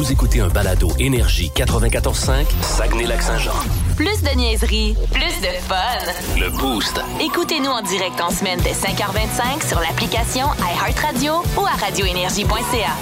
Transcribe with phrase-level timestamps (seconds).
[0.00, 3.52] Vous écoutez un balado Énergie 94.5, Saguenay-Lac-Saint-Jean.
[3.96, 6.38] Plus de niaiserie, plus de fun.
[6.38, 6.98] Le Boost.
[7.20, 12.96] Écoutez-nous en direct en semaine dès 5h25 sur l'application iHeartRadio ou à radioénergie.ca.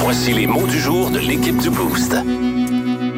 [0.00, 2.16] Voici les mots du jour de l'équipe du Boost.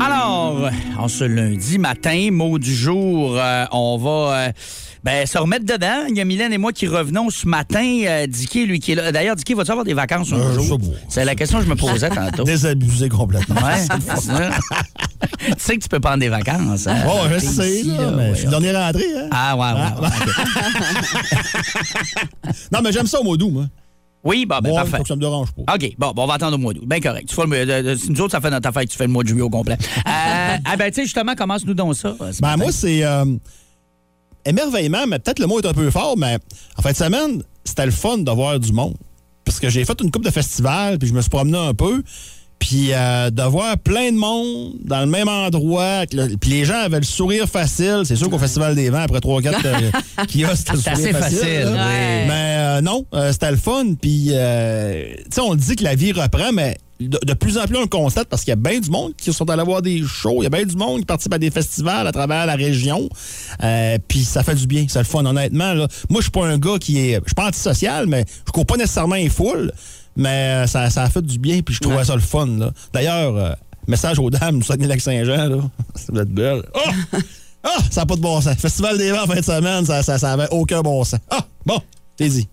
[0.00, 4.52] Alors, en ce lundi matin, mot du jour, euh, on va euh,
[5.08, 6.04] ben, se remettre dedans.
[6.10, 7.82] Il y a Mylène et moi qui revenons ce matin.
[8.04, 9.10] Euh, Dicky, lui, qui est là.
[9.10, 10.78] D'ailleurs, Dicky, vas-tu avoir des vacances un Euh, jour?
[11.08, 12.44] C'est la question que je me posais tantôt.
[12.44, 13.56] Désabusé complètement.
[13.56, 13.86] Ouais,
[15.46, 16.86] tu sais que tu peux prendre des vacances.
[16.86, 16.96] Hein?
[17.06, 18.30] Bon, je sais, ici, là, là, mais ouais.
[18.32, 19.04] je suis le dernier rentré.
[19.16, 19.28] Hein?
[19.30, 19.92] Ah, ouais, ouais.
[20.02, 20.34] ouais, ok.
[22.72, 23.64] Non, mais j'aime ça au mois d'août, moi.
[24.24, 24.96] Oui, bon, ben, Moi, parfait.
[24.98, 25.74] faut que ça me dérange pas.
[25.74, 26.84] OK, bon, bon, on va attendre au mois d'août.
[26.86, 27.28] Bien correct.
[27.28, 29.22] Tu fais le- de- si nous autres, ça fait notre affaire, tu fais le mois
[29.22, 29.78] de juillet au complet.
[29.80, 32.08] Euh, ah, ben, tu sais, justement, commence-nous donc ça.
[32.08, 32.56] euh, Ben, matin.
[32.58, 33.24] moi, c'est euh,
[34.48, 36.38] émerveillement, mais peut-être le mot est un peu fort, mais
[36.76, 38.94] en fin de semaine, c'était le fun de voir du monde.
[39.44, 42.02] Parce que j'ai fait une coupe de festivals, puis je me suis promené un peu.
[42.58, 46.02] Puis euh, de voir plein de monde dans le même endroit,
[46.40, 48.02] puis les gens avaient le sourire facile.
[48.04, 49.90] C'est sûr qu'au Festival des Vents, après 3-4 euh,
[50.26, 51.70] kiosques, c'était le C'est sourire assez facile, là.
[51.88, 52.26] oui.
[52.26, 53.94] Mais euh, non, euh, c'était le fun.
[54.00, 57.64] Puis, euh, tu sais, on dit que la vie reprend, mais de, de plus en
[57.66, 59.80] plus, on le constate parce qu'il y a bien du monde qui sont allés voir
[59.80, 60.38] des shows.
[60.40, 63.08] Il y a bien du monde qui participe à des festivals à travers la région.
[63.62, 65.74] Euh, puis ça fait du bien, c'est le fun, honnêtement.
[65.74, 65.86] Là.
[66.10, 67.14] Moi, je suis pas un gars qui est.
[67.14, 69.70] Je suis pas antisocial, mais je cours pas nécessairement les foules.
[70.18, 72.48] Mais euh, ça, ça a fait du bien, puis je trouvais ça le fun.
[72.92, 73.52] D'ailleurs, euh,
[73.86, 75.56] message aux dames du Saguenay-Lac-Saint-Jean, là.
[75.94, 76.62] Ça doit être belle.
[76.74, 77.18] Ah!
[77.64, 77.78] Ah!
[77.90, 78.54] Ça n'a pas de bon sens.
[78.54, 81.18] Festival des vents en fin de semaine, ça, ça, ça aucun bon sens.
[81.28, 81.44] Ah!
[81.66, 81.80] Bon,
[82.16, 82.48] t'es dit.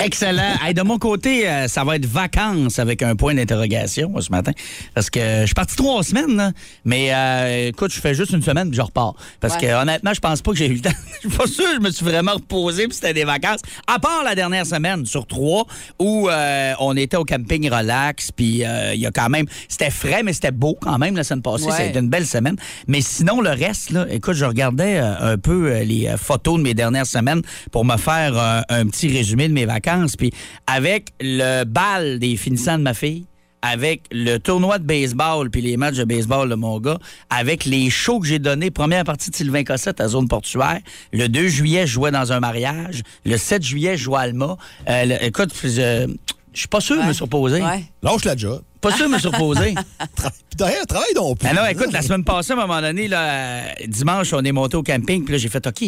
[0.00, 0.54] Excellent.
[0.62, 4.30] Hey, de mon côté, euh, ça va être vacances avec un point d'interrogation euh, ce
[4.30, 4.52] matin.
[4.94, 6.52] Parce que je suis parti trois semaines, là.
[6.84, 9.14] mais euh, écoute, je fais juste une semaine puis je repars.
[9.40, 9.62] Parce Ouais.
[9.62, 10.90] que honnêtement, je pense pas que j'ai eu le temps.
[11.24, 13.58] Je suis pas sûr que je me suis vraiment reposé puis c'était des vacances.
[13.88, 15.66] À part la dernière semaine sur trois
[15.98, 19.46] où euh, on était au camping relax puis euh, il y a quand même...
[19.68, 21.64] C'était frais, mais c'était beau quand même la semaine passée.
[21.64, 21.72] Ouais.
[21.72, 22.54] Ça a été une belle semaine.
[22.86, 26.56] Mais sinon, le reste, là, écoute, je regardais euh, un peu euh, les euh, photos
[26.58, 29.87] de mes dernières semaines pour me faire euh, un petit résumé de mes vacances.
[30.16, 30.32] Puis
[30.66, 33.24] avec le bal des finissants de ma fille,
[33.62, 37.90] avec le tournoi de baseball puis les matchs de baseball de mon gars, avec les
[37.90, 40.78] shows que j'ai donnés, première partie de Sylvain Cossette à Zone Portuaire,
[41.12, 44.56] le 2 juillet, je jouais dans un mariage, le 7 juillet, je jouais à Alma.
[44.88, 46.06] Euh, le- écoute, je
[46.54, 47.62] je suis pas sûr de me surposer.
[47.62, 47.84] Ouais.
[48.02, 48.62] Lâche la job.
[48.80, 49.74] Pas sûr de me surposer.
[50.16, 51.48] Puis d'ailleurs, travaille donc plus.
[51.48, 54.50] Ben non, écoute, la semaine passée, à un moment donné, là, euh, dimanche, on est
[54.52, 55.84] monté au camping, puis là, j'ai fait OK.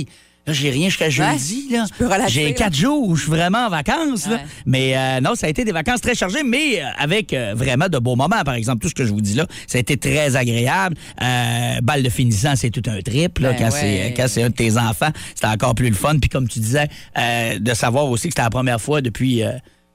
[0.46, 1.68] Là, j'ai rien jusqu'à jeudi.
[1.70, 1.84] là.
[1.98, 2.52] peux relaxer, J'ai là.
[2.54, 4.26] quatre jours où je suis vraiment en vacances.
[4.26, 4.40] là.
[4.66, 7.88] Mais euh, non, ça a été des vacances très chargées, mais euh, avec euh, vraiment
[7.88, 8.40] de beaux moments.
[8.44, 10.96] Par exemple, tout ce que je vous dis là, ça a été très agréable.
[11.22, 13.38] Euh, balle de finissant, c'est tout un trip.
[13.38, 14.12] Là, Ben quand ouais.
[14.12, 16.18] c'est quand c'est un de tes enfants, c'était encore plus le fun.
[16.18, 19.42] Puis comme tu disais, euh, de savoir aussi que c'était la première fois depuis...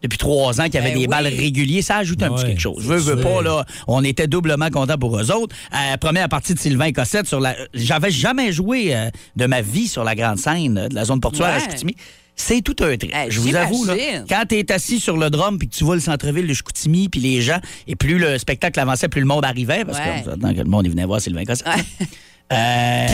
[0.05, 1.07] depuis trois ans qu'il y avait Ben des oui.
[1.07, 2.77] balles réguliers, ça ajoute un petit quelque chose.
[2.81, 5.55] Je veux, veux pas, là, on était doublement contents pour eux autres.
[5.73, 7.55] Euh, première partie de Sylvain Cossette sur la.
[7.73, 11.19] J'avais jamais joué euh, de ma vie sur la grande scène euh, de la zone
[11.19, 11.59] portuaire à.
[11.59, 11.95] Chicoutimi.
[12.37, 13.15] C'est tout un trip.
[13.15, 13.93] Hey, je vous avoue, là,
[14.27, 17.07] quand tu es assis sur le drum puis que tu vois le centre-ville de Chicoutimi
[17.07, 20.23] puis les gens, et plus le spectacle avançait, plus le monde arrivait, parce Ouais.
[20.25, 21.67] que dans le monde, il venait voir Sylvain Cossette.
[22.53, 23.07] Euh,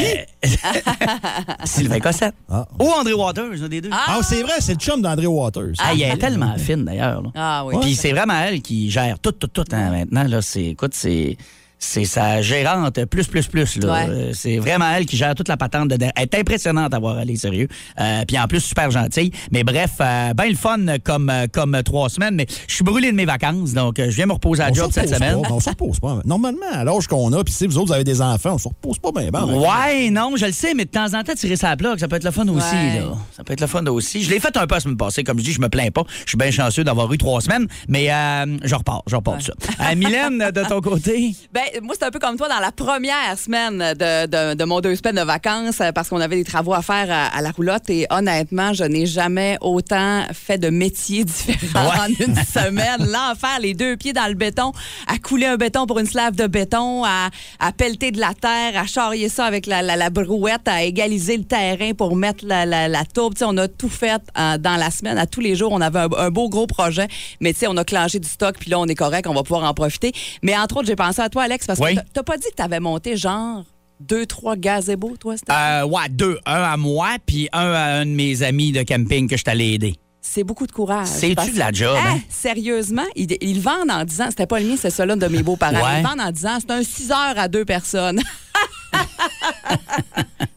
[1.64, 2.36] Sylvain Cossette.
[2.50, 2.68] Ah.
[2.80, 3.90] Ou André Waters, un des deux.
[3.92, 5.74] Ah, c'est vrai, c'est le chum d'André Waters.
[5.80, 7.22] Ah, elle est tellement fine d'ailleurs.
[7.22, 7.30] là.
[7.36, 7.76] Ah oui.
[7.82, 10.24] Puis c'est vraiment elle qui gère tout, tout, tout hein, maintenant.
[10.24, 11.38] Là, c'est, écoute, c'est.
[11.84, 13.78] C'est sa gérante plus, plus, plus.
[13.78, 13.92] Là.
[13.94, 14.06] Ouais.
[14.10, 16.14] Euh, C'est vraiment elle qui gère toute la patente de derrière.
[16.16, 17.68] Elle est impressionnante à voir aller, sérieux.
[18.00, 19.32] Euh, puis en plus, super gentille.
[19.52, 22.36] Mais bref, euh, ben le fun comme, euh, comme trois semaines.
[22.36, 24.74] Mais je suis brûlé de mes vacances, donc euh, je viens me reposer à On
[24.76, 25.42] job cette semaine.
[25.42, 26.20] pas, on se repose pas.
[26.24, 28.68] Normalement, à l'âge qu'on a, puis si vous autres vous avez des enfants, on se
[28.68, 29.32] repose pas bien.
[29.32, 32.08] Ben, Ouais, non, je le sais, mais de temps en temps, tirer sa plaque, ça
[32.08, 32.76] peut être le fun aussi.
[32.76, 33.00] Ouais.
[33.00, 33.14] Là.
[33.36, 34.22] Ça peut être le fun aussi.
[34.24, 35.24] Je l'ai fait un peu la semaine passée.
[35.24, 36.04] Comme je dis, je me plains pas.
[36.26, 39.02] Je suis bien chanceux d'avoir eu trois semaines, mais euh, je repars.
[39.08, 39.54] Je repars de ça.
[39.82, 41.34] Euh, Mylène, de ton côté?
[41.52, 44.80] Ben, moi, c'est un peu comme toi dans la première semaine de, de- de mon
[44.82, 47.52] deux semaines de vacances euh, parce qu'on avait des travaux à faire à, à la
[47.52, 51.98] roulotte et honnêtement, je n'ai jamais autant fait de métiers différents Ouais.
[52.00, 53.00] en une semaine.
[53.00, 54.72] L'enfer, les deux pieds dans le béton,
[55.08, 57.30] à couler un béton pour une slave de béton, à,
[57.60, 61.38] à pelleter de la terre, à charrier ça avec la, la- la brouette, à égaliser
[61.38, 63.34] le terrain pour mettre la, la, la tourbe.
[63.42, 65.18] On a tout fait euh, dans la semaine.
[65.18, 67.08] À tous les jours, on avait un, un beau gros projet,
[67.40, 69.44] mais tu sais, on a clenché du stock, puis là, on est correct, on va
[69.44, 70.12] pouvoir en profiter.
[70.44, 71.96] Mais entre autres, j'ai pensé à toi, Alex, parce Oui.
[71.96, 73.64] que t'as- pas dit que t'avais monté genre
[74.00, 76.40] deux, trois gazebos, toi, c'était Euh, ouais, deux.
[76.46, 79.74] Un à moi, puis un à un de mes amis de camping que je t'allais
[79.74, 79.96] aider.
[80.24, 81.08] C'est beaucoup de courage.
[81.08, 82.20] C'est-tu de la job, Hein?
[82.30, 85.74] Sérieusement, ils, vendent en disant, c'était pas le mien, c'est celui de mes beaux-parents.
[85.84, 86.00] Ouais.
[86.00, 88.22] Ils vendent en disant, c'est un 6 heures à deux personnes.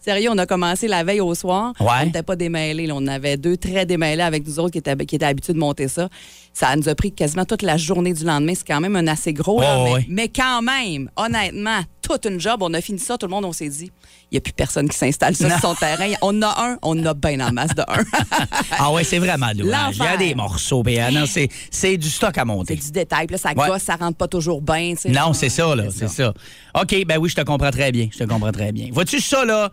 [0.04, 1.72] Sérieux, on a commencé la veille au soir.
[1.80, 1.86] Ouais.
[2.02, 2.86] On n'était pas démêlés.
[2.86, 2.94] là.
[2.94, 5.88] On avait deux très démêlés avec nous autres qui étaient, qui étaient habitués de monter
[5.88, 6.08] ça.
[6.52, 8.52] Ça nous a pris quasiment toute la journée du lendemain.
[8.54, 9.60] C'est quand même un assez gros.
[9.62, 10.06] là, Oh, mais, ouais.
[10.10, 12.62] mais quand même, honnêtement, toute une job.
[12.62, 13.90] On a fini ça, tout le monde, on s'est dit,
[14.30, 16.12] il n'y a plus personne qui s'installe sur son terrain.
[16.22, 18.04] On a un, on a bien en masse de un.
[18.78, 19.96] Ah ouais, c'est vraiment l'ouvrage.
[19.98, 22.76] Il y a des morceaux, ah non, c'est, c'est du stock à c'est monter.
[22.76, 23.26] du détail.
[23.26, 23.68] Puis là, ça Ouais.
[23.68, 24.94] gosse, ça rentre pas toujours bien.
[25.08, 25.84] Non, c'est ça, là.
[25.90, 26.34] c'est C'est ça.
[26.80, 28.08] OK, ben oui, je te comprends très bien.
[28.12, 28.88] Je te comprends très bien.
[28.92, 29.70] Vois-tu ça, là?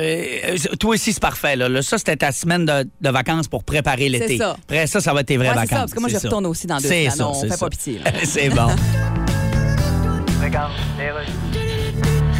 [0.00, 1.56] Euh, toi aussi, c'est parfait.
[1.56, 1.82] Là.
[1.82, 4.38] Ça, c'était ta semaine de, de vacances pour préparer l'été.
[4.38, 4.56] ça.
[4.64, 5.70] Après ça, ça va être tes vraies Ouais, c'est vacances.
[5.70, 7.26] ça, parce que moi, C'est je retourne aussi dans deux C'est semaines.
[7.28, 7.58] On c'est fait ça.
[7.58, 8.10] pas pitié, là.
[8.24, 8.68] c'est bon.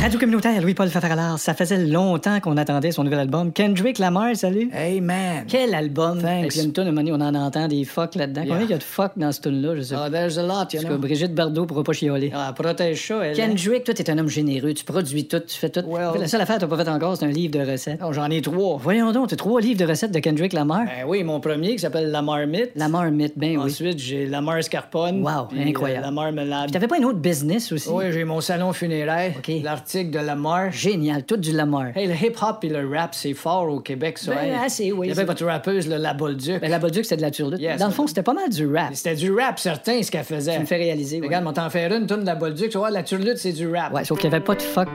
[0.00, 3.52] Radio communautaire Louis-Paul Fafaralard, ça faisait longtemps qu'on attendait son nouvel album.
[3.52, 4.69] Kendrick Lamar, salut.
[4.75, 5.44] Hey man.
[5.49, 6.20] Quel album!
[6.20, 6.44] Thanks.
[6.44, 8.43] Et puis il y a une tonne, on en entend des fuck là-dedans.
[8.43, 8.50] Yeah.
[8.50, 9.94] Combien il y a de fuck dans ce tune-là, je sais.
[9.96, 10.99] Oh, there's a lot, you cas, know.
[10.99, 12.31] Brigitte Bardot pourra pas chialer.
[12.35, 13.32] Ah, protège ça, elle.
[13.41, 13.46] hein?
[13.49, 14.75] Kendrick, toi, t'es un homme généreux.
[14.75, 15.81] Tu produis tout, tu fais tout.
[15.87, 18.00] Well- La seule affaire que t'as pas fait encore, c'est un livre de recettes.
[18.05, 18.76] Oh, J'en ai trois.
[18.76, 20.85] Voyons donc, t'as trois livres de recettes de Kendrick Lamar.
[20.85, 22.73] Ben oui, mon premier qui s'appelle La Marmite.
[22.76, 23.64] La marmite, ben oui.
[23.70, 25.23] Ensuite, j'ai La Mar Scarpone.
[25.23, 26.02] Wow, puis, incroyable.
[26.02, 26.70] euh, la Marmelade.
[26.73, 27.88] T'avais pas un autre business aussi?
[27.91, 29.32] Oui, j'ai mon salon funéraire.
[29.38, 29.50] OK.
[29.94, 30.73] L'article de La Mar.
[30.73, 31.96] Génial, tout du Lamar.
[31.96, 34.35] Hey, le hip-hop et le rap, c'est fort au Québec, ça.
[34.35, 34.55] Ben, hey.
[34.64, 35.06] assez, oui.
[35.06, 36.61] Il y avait votre rappeuse, là, La Bolduc.
[36.61, 37.61] Ben, la Bolduc, c'était de la turlute.
[37.61, 37.79] Yes.
[37.79, 38.88] Dans le fond, c'était pas mal du rap.
[38.93, 40.55] C'était du rap certain, ce qu'elle faisait.
[40.55, 41.26] Tu me fais réaliser, ouais.
[41.26, 42.70] Regarde, on t'en fait une, tourne de La Bolduc.
[42.70, 43.93] Tu vois, la turlute, c'est du rap.
[43.93, 44.88] Ouais, sauf qu'il y avait pas de fuck.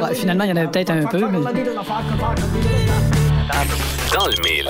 [0.00, 1.38] Ouais, finalement, il y en avait peut-être un peu, mais-
[4.12, 4.68] Dans le mille.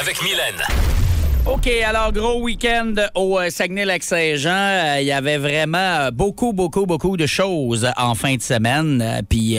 [0.00, 0.99] Avec Mylène.
[1.46, 4.50] OK, alors, gros week-end au euh, Saguenay-Lac-Saint-Jean.
[4.50, 9.22] Euh, Il y avait vraiment euh, beaucoup, beaucoup, beaucoup de choses en fin de semaine.
[9.28, 9.56] Puis,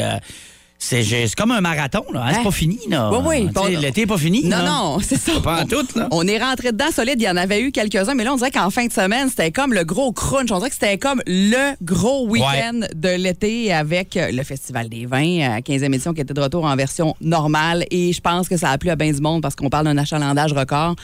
[0.77, 1.03] c'est
[1.35, 2.21] comme un marathon, là.
[2.23, 2.43] hein, C'est Hein?
[2.43, 3.11] pas fini, là.
[3.11, 3.49] Oui, oui.
[3.53, 4.43] Bon, L'été n'est pas fini.
[4.43, 4.65] Non, là.
[4.65, 5.33] non, c'est ça.
[5.43, 6.07] Pas en tout, là.
[6.11, 7.15] On est rentré dedans solide.
[7.19, 9.51] Il y en avait eu quelques-uns, mais là, on dirait qu'en fin de semaine, c'était
[9.51, 10.51] comme le gros crunch.
[10.51, 15.51] On dirait que c'était comme le gros week-end de l'été avec le Festival des vins,
[15.55, 17.85] à 15e édition, qui était de retour en version normale.
[17.91, 19.97] Et je pense que ça a plu à bien du monde parce qu'on parle d'un
[19.97, 20.95] achalandage record.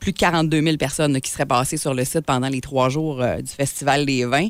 [0.00, 3.20] Plus de 42 000 personnes qui seraient passées sur le site pendant les trois jours
[3.20, 4.48] euh, du Festival des vins.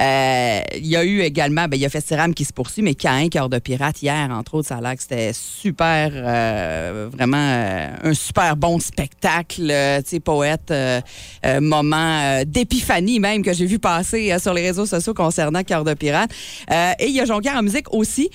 [0.00, 2.94] Euh, Il y a eu également, ben, il y a Festiram qui se poursuit, mais
[2.94, 7.36] Caïn, Cœur de Pirate, hier, entre autres, ça a l'air que c'était super, euh, vraiment
[8.02, 10.72] un super bon spectacle, tu sais, poète,
[11.60, 16.30] moment d'épiphanie même que j'ai vu passer sur les réseaux sociaux concernant Cœur de Pirate.
[16.98, 18.30] Et il y a Jonquière en musique aussi,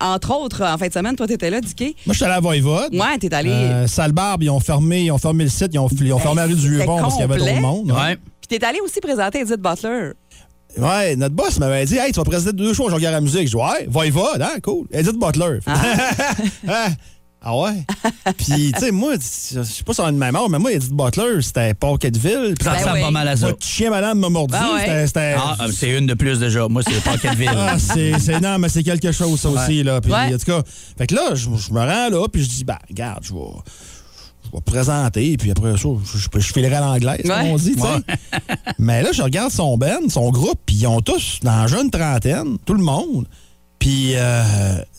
[0.00, 1.96] entre autres, en fin de semaine, toi, t'étais là, Dicky?
[2.06, 2.94] Moi, je suis allé à Voivode.
[2.94, 3.50] Ouais, t'es allé.
[3.50, 6.42] Euh, Sale-Barbe, ils ont fermé, ils ont fermé le site, ils ont, ils ont fermé
[6.42, 7.90] la rue du c'était Vieux-Pont parce qu'il y avait trop de monde.
[7.90, 8.08] hein.
[8.10, 8.16] Ouais.
[8.48, 10.12] Puis t'es allé aussi présenter Edith Butler.
[10.78, 13.46] Ouais, notre boss m'avait dit Hey, tu vas présenter deux shows, je regarde la musique.
[13.48, 14.86] Je dis Ouais, Voivode, hein, cool.
[14.92, 15.58] Edith Butler.
[16.68, 16.88] ah.
[17.40, 17.84] ah ouais?
[18.36, 20.72] Puis, tu sais, moi, je sais pas si on a une même heure, mais moi,
[20.72, 22.54] Edith Butler, c'était Pocketville.
[22.62, 23.46] Ça Ben ressemble pas mal à ça.
[23.46, 24.52] Votre chien madame m'a mordu.
[24.52, 24.80] Ben ouais.
[24.80, 26.68] C'était- c'était- Ah, euh, c'est une de plus déjà.
[26.68, 27.50] Moi, c'est pas quelle ville.
[27.56, 29.82] Ah, c'est, c'est- non, mais c'est quelque chose, ça aussi.
[29.82, 30.00] Là.
[30.02, 30.34] Puis, Ouais.
[30.34, 30.62] en tout cas,
[30.98, 33.40] fait que là, je, me rends là, puis je dis, ben, regarde, je vais,
[34.56, 37.50] vais présenter, puis après ça, je, je, je filerai à l'anglaise, comme Ouais.
[37.52, 38.16] on dit, tu sais.
[38.78, 41.90] mais là, je regarde son band, son groupe, puis ils ont tous dans la jeune
[41.90, 43.26] trentaine, tout le monde.
[43.78, 44.42] Puis euh,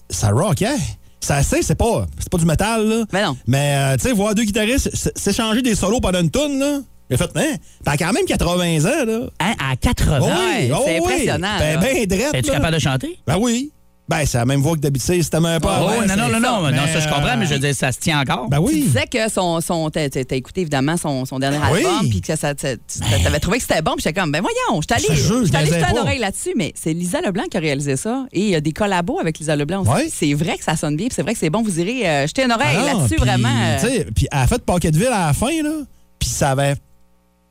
[0.10, 0.76] ça rockait.
[1.20, 3.04] C'est assez, c'est pas, c'est pas du métal, là.
[3.12, 3.38] Ben non.
[3.48, 6.80] Mais, euh, tu sais, voir deux guitaristes s'échanger des solos pendant une tonne, là.
[7.10, 9.20] Il a fait, hein, t'as quand même 80 ans, là.
[9.40, 10.32] Hein, à 80 Oh Ouais,
[10.66, 11.06] oui, oh c'est oui.
[11.06, 13.20] impressionnant, Ben, ben drette, Es-tu capable de chanter?
[13.26, 13.72] Ben oui.
[14.10, 15.22] Ben, c'est la même voix que d'habitude.
[15.22, 15.82] C'était même pas.
[15.84, 18.00] Oh, non, non, non, non, non, ça je comprends, mais je veux dire, ça se
[18.00, 18.48] tient encore.
[18.48, 18.82] Ben Tu oui.
[18.84, 21.80] disais que son, son t'as, écouté évidemment son, son dernier Oui.
[21.86, 24.42] album, puis que ça, ça- tu t'avais trouvé que c'était bon, puis j'étais comme, ben
[24.42, 28.26] voyons, je niaisais jeter une oreille là-dessus, mais c'est Lisa Leblanc qui a réalisé ça,
[28.32, 29.92] et il y a des collabos avec Lisa Leblanc aussi.
[29.94, 30.10] Oui.
[30.14, 32.28] C'est vrai que ça sonne bien, puis c'est vrai que c'est bon, vous irez euh,
[32.28, 33.50] jeter une oreille Ah là-dessus, vraiment.
[33.50, 35.72] euh, tu sais, Puis elle a fait Pocketville à la fin, là.
[36.20, 36.76] Puis ça avait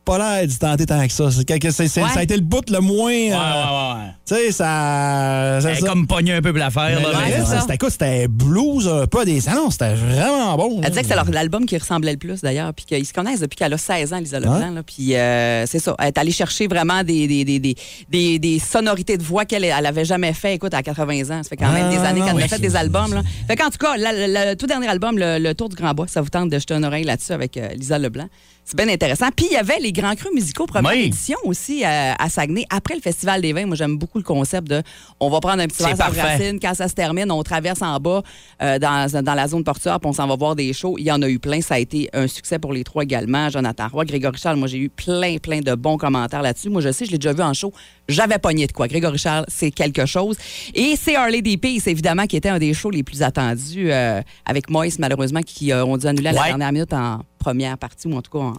[0.06, 1.30] pas l'air d'y tenter tant que ça.
[1.30, 2.08] C'est quelque- c'est- c'est- Ouais.
[2.14, 3.10] Ça a été le bout le moins.
[3.10, 4.10] Ouais, euh, ouais, ouais.
[4.26, 5.58] Tu sais, ça.
[5.60, 7.00] ça- Elle est ça- comme pogné un peu pour l'affaire.
[7.00, 7.60] Là, mais- ça.
[7.60, 7.90] C'était quoi?
[7.90, 9.40] C'était blues, un peu des.
[9.48, 10.76] Ah non, c'était vraiment bon.
[10.78, 10.88] Elle là.
[10.90, 13.56] disait que c'est leur- l'album qui ressemblait le plus, d'ailleurs, puis qu'ils se connaissent depuis
[13.56, 14.70] qu'elle a 16 ans, Lisa Leblanc.
[14.70, 14.82] là.
[14.82, 17.76] Puis euh, c'est ça, elle est allée chercher vraiment des, des, des, des,
[18.08, 21.42] des- des sonorités de voix qu'elle elle avait jamais fait, écoute, à 80 ans.
[21.42, 23.12] Ça fait quand même Ah, des années non, qu'elle oui, a fait des albums.
[23.14, 23.22] Là.
[23.48, 26.20] Fait qu'en tout cas, le tout dernier album, le, Le Tour du Grand Bois, ça
[26.22, 28.28] vous tente de jeter une oreille là-dessus avec euh, Lisa Leblanc.
[28.68, 29.28] C'est bien intéressant.
[29.34, 31.04] Puis il y avait les Grands Crus musicaux, première Oui.
[31.04, 32.64] édition aussi euh, à Saguenay.
[32.68, 34.82] Après le Festival des vins, moi j'aime beaucoup le concept de
[35.20, 36.20] on va prendre un petit verre parfait.
[36.20, 38.22] racine, quand ça se termine, on traverse en bas
[38.60, 40.96] euh, dans, dans la zone portuaire, puis on s'en va voir des shows.
[40.98, 41.60] Il y en a eu plein.
[41.60, 43.48] Ça a été un succès pour les trois également.
[43.50, 46.68] Jonathan Roy, Grégory Charles, moi, j'ai eu plein, plein de bons commentaires là-dessus.
[46.68, 47.72] Moi, je sais, je l'ai déjà vu en show.
[48.08, 48.88] J'avais pogné de quoi.
[48.88, 50.36] Grégory Charles, c'est quelque chose.
[50.74, 51.56] Et c'est Harley D.
[51.56, 55.70] Peace, évidemment, qui était un des shows les plus attendus euh, avec Moïse, malheureusement, qui
[55.72, 56.48] euh, ont dû annuler à la Ouais.
[56.48, 58.54] dernière minute en première partie, ou en tout cas en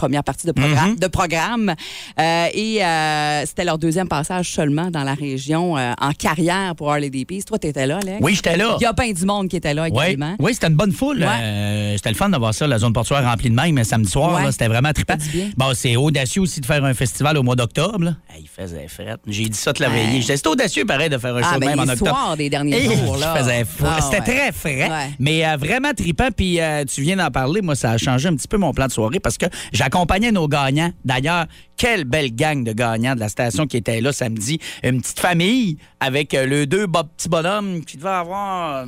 [0.00, 0.90] première partie de programme.
[0.92, 0.98] Mhm.
[0.98, 1.74] De programme.
[2.18, 6.90] Euh, et euh, c'était leur deuxième passage seulement dans la région euh, en carrière pour
[6.90, 7.42] Harley Peace.
[7.46, 8.18] Toi, tu étais là, Alex?
[8.22, 8.76] Oui, j'étais là.
[8.80, 10.36] Il y a plein du monde qui était là Oui, également.
[10.38, 11.18] oui c'était une bonne foule.
[11.22, 11.94] Ouais.
[11.96, 14.50] C'était le fun d'avoir ça, la zone portuaire remplie de même, mais samedi soir, Ouais.
[14.52, 15.16] c'était vraiment trippant.
[15.58, 18.14] Bon, c'est audacieux aussi de faire un festival au mois d'octobre.
[18.40, 19.16] il faisait fret.
[19.26, 20.22] J'ai dit ça te la veillée.
[20.22, 22.36] C'était audacieux, pareil, de faire un Ah, show de ben, même en octobre.
[22.38, 23.34] des derniers Hey, jours, là.
[23.36, 24.24] Ah, C'était ouais.
[24.24, 26.28] très frais, mais vraiment trippant.
[26.34, 26.58] Puis
[26.92, 27.60] tu viens d'en parler.
[27.60, 29.46] Moi, ça a changé un petit peu mon plan de soirée parce que
[29.94, 30.92] j'accompagnais nos gagnants.
[31.04, 34.60] D'ailleurs, quelle belle gang de gagnants de la station qui était là samedi.
[34.84, 38.76] Une petite famille avec euh, le deux bo- petits bonhommes qui devaient avoir...
[38.76, 38.86] euh,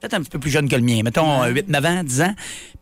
[0.00, 2.34] peut-être un petit peu plus jeune que le mien, mettons 8, 9 ans, 10 ans.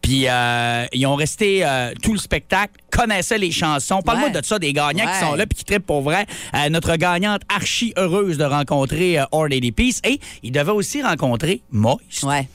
[0.02, 4.02] Puis euh, ils ont resté euh, tout le spectacle, connaissaient les chansons.
[4.02, 4.40] Parle-moi Ouais.
[4.40, 6.26] de ça, des gagnants qui sont là puis qui trippent pour vrai.
[6.54, 10.00] Euh, notre gagnante archi heureuse de rencontrer euh, Our Lady Peace.
[10.04, 12.22] Et il devait aussi rencontrer Moist.
[12.24, 12.46] Ouais.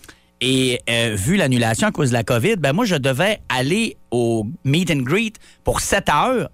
[0.46, 4.46] Et euh, vu l'annulation à cause de la COVID, ben moi, je devais aller au
[4.66, 6.50] meet and greet pour 7 heures.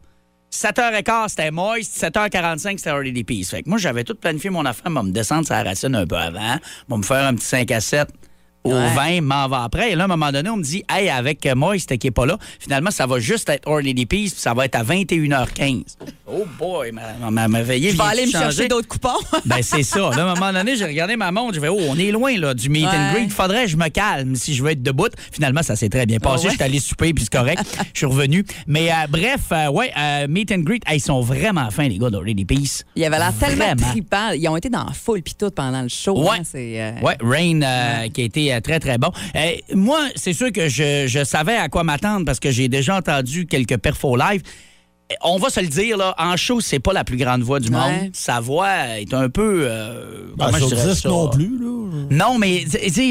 [0.53, 2.00] 7h15, c'était Moist.
[2.00, 3.50] 7h45, c'était Lady Peace.
[3.50, 4.91] Fait que moi, j'avais tout planifié mon affaire.
[4.91, 6.60] Moi, me descendre la racine un peu avant.
[6.88, 8.10] Moi, me faire un petit 5 à 7
[8.63, 9.20] au Ouais.
[9.20, 9.92] 20, m'en va après.
[9.92, 12.25] Et là, à un moment donné, on me dit, hey, avec Moist qui est pas
[12.25, 15.84] là, finalement, ça va juste être Lady Peace, puis ça va être à 21h15.
[16.28, 18.44] Oh boy, ma, ma, ma veillée Je vais aller me changer.
[18.46, 19.10] chercher d'autres coupons.
[19.46, 20.00] Ben, c'est ça.
[20.00, 21.56] Là, à un moment donné, j'ai regardé ma montre.
[21.56, 23.22] J'ai fait, oh, on est loin là, du meet and Ouais.
[23.22, 23.30] greet.
[23.30, 25.08] Faudrait que je me calme si je veux être debout.
[25.32, 26.42] Finalement, ça s'est très bien passé.
[26.42, 26.51] Oh, ouais.
[26.51, 27.63] J'étais allé souper, puis c'est correct.
[27.94, 28.46] Je suis revenu.
[28.68, 31.98] Mais euh, bref, euh, ouais, euh, meet and greet, hey, ils sont vraiment fins, les
[31.98, 32.84] gars d'Already Peace.
[32.96, 34.32] Il avait l'air tellement trippant.
[34.32, 36.18] Ils ont été dans la foule puis tout pendant le show.
[36.22, 36.38] Ouais.
[36.39, 39.12] hein, c'est, euh, Ouais, Rain, qui a été euh, très, très bon.
[39.36, 42.96] Euh, moi, c'est sûr que je, je savais à quoi m'attendre parce que j'ai déjà
[42.98, 44.41] entendu quelques perfos live.
[45.24, 47.70] On va se le dire, là, en show, c'est pas la plus grande voix du
[47.70, 47.77] Ouais.
[47.79, 48.10] monde.
[48.13, 49.62] Sa voix est un peu.
[49.63, 51.10] euh, Ben, comment je sur dirais disque ça?
[51.10, 52.06] non plus, là.
[52.12, 52.63] Non, mais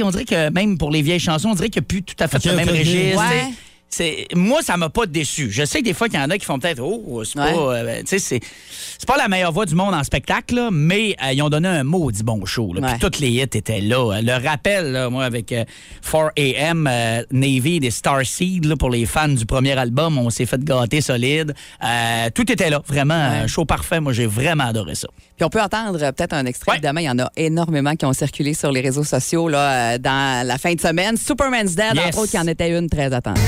[0.04, 2.14] on dirait que même pour les vieilles chansons, on dirait qu'il n'y a plus tout
[2.21, 2.78] à fait le même ok, ok.
[2.78, 3.18] registre.
[3.18, 3.52] Ouais.
[4.35, 5.50] Moi, ça m'a pas déçu.
[5.50, 7.52] Je sais que des fois qu'il y en a qui font peut-être Oh, c'est Ouais.
[7.52, 7.59] pas.
[7.76, 8.40] euh, sais, c'est,
[8.99, 11.68] c'est pas la meilleure voix du monde en spectacle, là, mais euh, ils ont donné
[11.68, 12.73] un maudit bon show.
[12.75, 12.90] Là, Ouais.
[12.92, 14.21] Puis toutes les hits étaient là.
[14.23, 15.64] Le rappel, là, moi, avec euh,
[16.02, 20.62] 4AM, euh, Navy des Starseed, là, pour les fans du premier album, on s'est fait
[20.62, 21.54] gâter solide.
[22.35, 22.83] Tout était là.
[22.87, 24.00] Vraiment, un show parfait.
[24.00, 25.09] Moi, j'ai vraiment adoré ça.
[25.38, 26.73] Puis on peut entendre euh, peut-être un extrait.
[26.73, 26.76] Ouais.
[26.78, 29.99] Évidemment, il y en a énormément qui ont circulé sur les réseaux sociaux là, euh,
[29.99, 31.16] dans la fin de semaine.
[31.16, 32.07] Superman's Dead, Yes.
[32.09, 33.40] entre autres, qui en était une très attendue.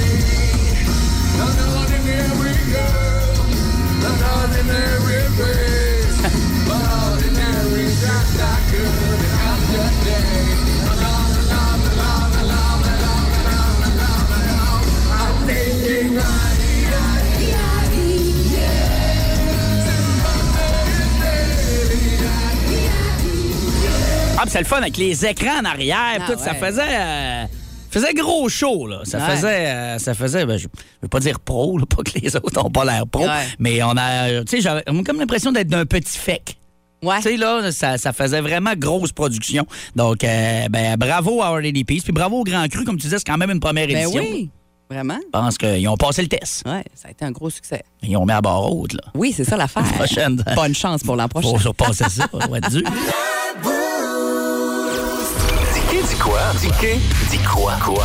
[24.50, 26.18] Puis c'est le fun avec les écrans en arrière.
[26.20, 26.58] Ah tout, Ça ouais.
[26.58, 26.82] faisait.
[26.88, 27.44] euh,
[27.90, 29.00] faisait gros show, là.
[29.04, 29.36] Ça Ouais.
[29.36, 29.66] faisait.
[29.70, 30.44] euh, ça faisait.
[30.44, 30.66] ben, je
[31.02, 33.22] veux pas dire pro, là, pas que les autres n'ont pas l'air pro.
[33.24, 33.46] Ouais.
[33.60, 34.40] Mais on a.
[34.44, 36.56] Tu sais, j'avais comme l'impression d'être d'un petit fake.
[37.02, 37.16] Ouais.
[37.18, 39.66] Tu sais, là, ça, ça faisait vraiment grosse production.
[39.96, 42.02] Donc, euh, ben, bravo à Our Lady Peace.
[42.02, 44.20] Puis bravo au Grand Cru, comme tu disais, c'est quand même une première Ben édition.
[44.20, 44.50] oui,
[44.90, 45.16] vraiment.
[45.22, 46.62] Je pense qu'ils ont passé le test.
[46.66, 47.82] Ouais, ça a été un gros succès.
[48.02, 49.02] Ils ont mis à barre haute, là.
[49.14, 49.84] Oui, c'est ça l'affaire.
[49.94, 50.42] Prochaine.
[50.56, 51.48] Bonne chance pour l'an prochain.
[51.50, 52.24] Faut surpasser ça.
[52.56, 52.82] Être dur.
[56.30, 56.88] Dis dis quoi?
[57.30, 57.72] Dis quoi?
[57.82, 58.04] Quoi?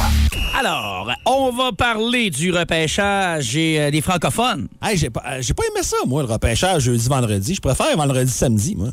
[0.58, 4.68] Alors, on va parler du repêchage et euh, des francophones.
[4.82, 7.56] Hey, j'ai pas, euh, j'ai pas aimé ça, moi, le repêchage jeudi-vendredi.
[7.56, 8.90] Je préfère vendredi, samedi, moi.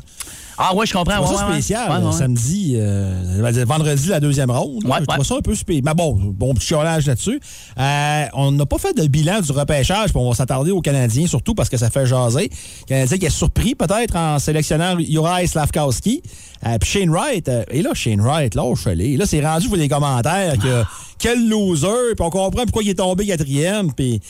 [0.57, 1.25] Ah ouais, je comprends.
[1.25, 2.03] C'est ouais, ça ouais, spécial.
[2.03, 2.11] Ouais.
[2.11, 4.85] Samedi, euh, vendredi, la deuxième ronde.
[4.85, 5.83] Ouais, je trouve ça un peu spécial.
[5.85, 7.39] Mais bon, bon petit chiolage là-dessus.
[7.79, 11.27] Euh, on n'a pas fait de bilan du repêchage, puis on va s'attarder aux Canadiens,
[11.27, 12.49] surtout parce que ça fait jaser.
[12.81, 16.21] Le Canadien qui est surpris peut-être en sélectionnant Juraj Slavkowski.
[16.65, 19.67] Euh, puis Shane Wright, euh, et là, Shane Wright, là, je suis Là, c'est rendu
[19.67, 20.83] pour les commentaires que
[21.19, 23.91] quel loser, puis on comprend pourquoi il est tombé quatrième.
[23.93, 24.21] Puis,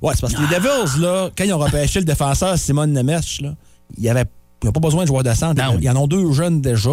[0.00, 3.40] ouais, c'est parce que les Devils, là, quand ils ont repêché le défenseur Simon Nemeth,
[3.40, 3.54] là,
[3.98, 4.24] il y avait
[4.62, 5.62] il n'y a pas besoin de joueurs de centre.
[5.62, 5.78] Non.
[5.80, 6.92] Ils en ont deux jeunes déjà.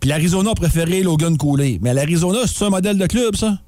[0.00, 1.78] Puis l'Arizona a préféré Logan Cooley.
[1.82, 3.58] Mais l'Arizona, c'est un modèle de club, ça?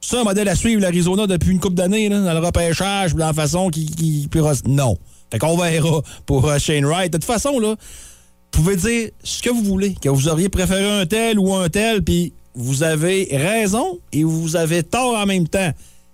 [0.00, 3.26] C'est un modèle à suivre, l'Arizona, depuis une couple d'années, là, dans le repêchage, dans
[3.26, 3.86] la façon qui.
[3.86, 4.28] qui
[4.66, 4.98] non.
[5.30, 7.12] Fait qu'on verra pour euh, Shane Wright.
[7.12, 11.00] De toute façon, là, vous pouvez dire ce que vous voulez, que vous auriez préféré
[11.00, 15.48] un tel ou un tel, puis vous avez raison et vous avez tort en même
[15.48, 15.70] temps.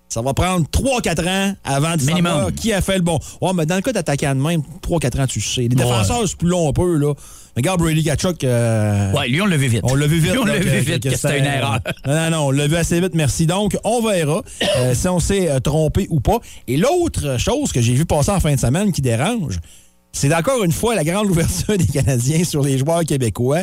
[0.08, 2.32] Ça va prendre 3-4 ans avant de Minimum.
[2.32, 3.18] savoir qui a fait le bon.
[3.42, 5.62] Ouais, mais dans le cas d'attaquant de même, 3-4 ans, tu sais.
[5.62, 7.12] Les défenseurs, c'est plus long un peu, là.
[7.56, 8.44] Regarde Brady Kachuk.
[8.44, 9.80] euh, Ouais, lui, on l'a vu vite.
[9.82, 10.32] on l'a vu vite.
[10.32, 11.80] Lui, on l'a vu vite que que c'était une erreur.
[12.06, 13.46] Non, non, non, on l'a vu assez vite, merci.
[13.46, 14.42] Donc, on verra
[14.78, 16.38] euh, si on s'est euh, trompé ou pas.
[16.68, 19.58] Et l'autre chose que j'ai vu passer en fin de semaine qui dérange,
[20.20, 23.62] c'est encore une fois la grande ouverture des Canadiens sur les joueurs québécois.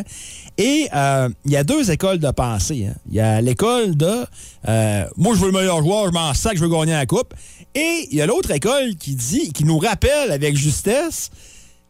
[0.58, 2.88] Et euh, il y a deux écoles de pensée.
[2.90, 2.96] hein.
[3.10, 4.26] Il y a l'école de
[4.70, 7.34] euh, moi, je veux le meilleur joueur, je m'en sac, je veux gagner la coupe.
[7.76, 11.30] Et il y a l'autre école qui dit, qui nous rappelle avec justesse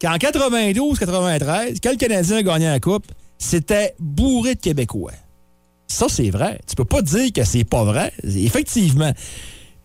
[0.01, 3.05] qu'en 92-93, quand le Canadien a gagné la Coupe,
[3.37, 5.11] c'était bourré de Québécois.
[5.87, 6.59] Ça, c'est vrai.
[6.67, 8.11] Tu peux pas dire que c'est pas vrai.
[8.23, 9.11] Effectivement.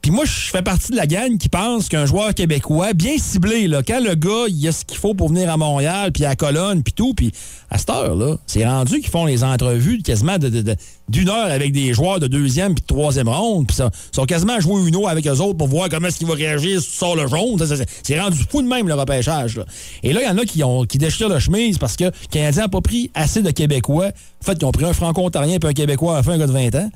[0.02, 3.68] Puis moi, je fais partie de la gang qui pense qu'un joueur québécois, bien ciblé,
[3.68, 6.36] là, quand le gars, il a ce qu'il faut pour venir à Montréal, puis à
[6.36, 7.32] Colonne, puis tout, puis
[7.68, 12.18] à cette heure-là, c'est rendu qu'ils font les entrevues quasiment d'une heure avec des joueurs
[12.18, 15.26] de deuxième puis de troisième ronde, puis ils sont quasiment à jouer une eau avec
[15.26, 17.62] eux autres pour voir comment est-ce qu'il va réagir si tu sors le jaune.
[18.02, 19.60] C'est rendu fou de même, le repêchage.
[20.02, 22.12] Et là, il y en a qui, ont, qui déchirent la chemise parce que le
[22.30, 24.06] Canadien n'a pas pris assez de Québécois.
[24.42, 26.52] En fait, ils ont pris un franco-ontarien puis un Québécois à fin, un gars de
[26.52, 26.90] 20 ans.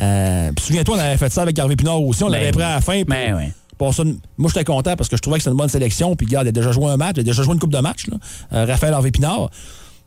[0.00, 2.22] Euh, puis souviens-toi, on avait fait ça avec Harvey Pinard aussi.
[2.24, 2.70] On l'avait Ben pris oui.
[2.70, 2.92] à la fin.
[2.94, 4.02] puis Ben ça,
[4.38, 6.16] moi, j'étais content parce que je trouvais que c'était une bonne sélection.
[6.16, 7.78] Puis, regarde, il a déjà joué un match, il a déjà joué une coupe de
[7.78, 8.16] match, là,
[8.52, 9.50] euh, Raphaël Harvey Pinard.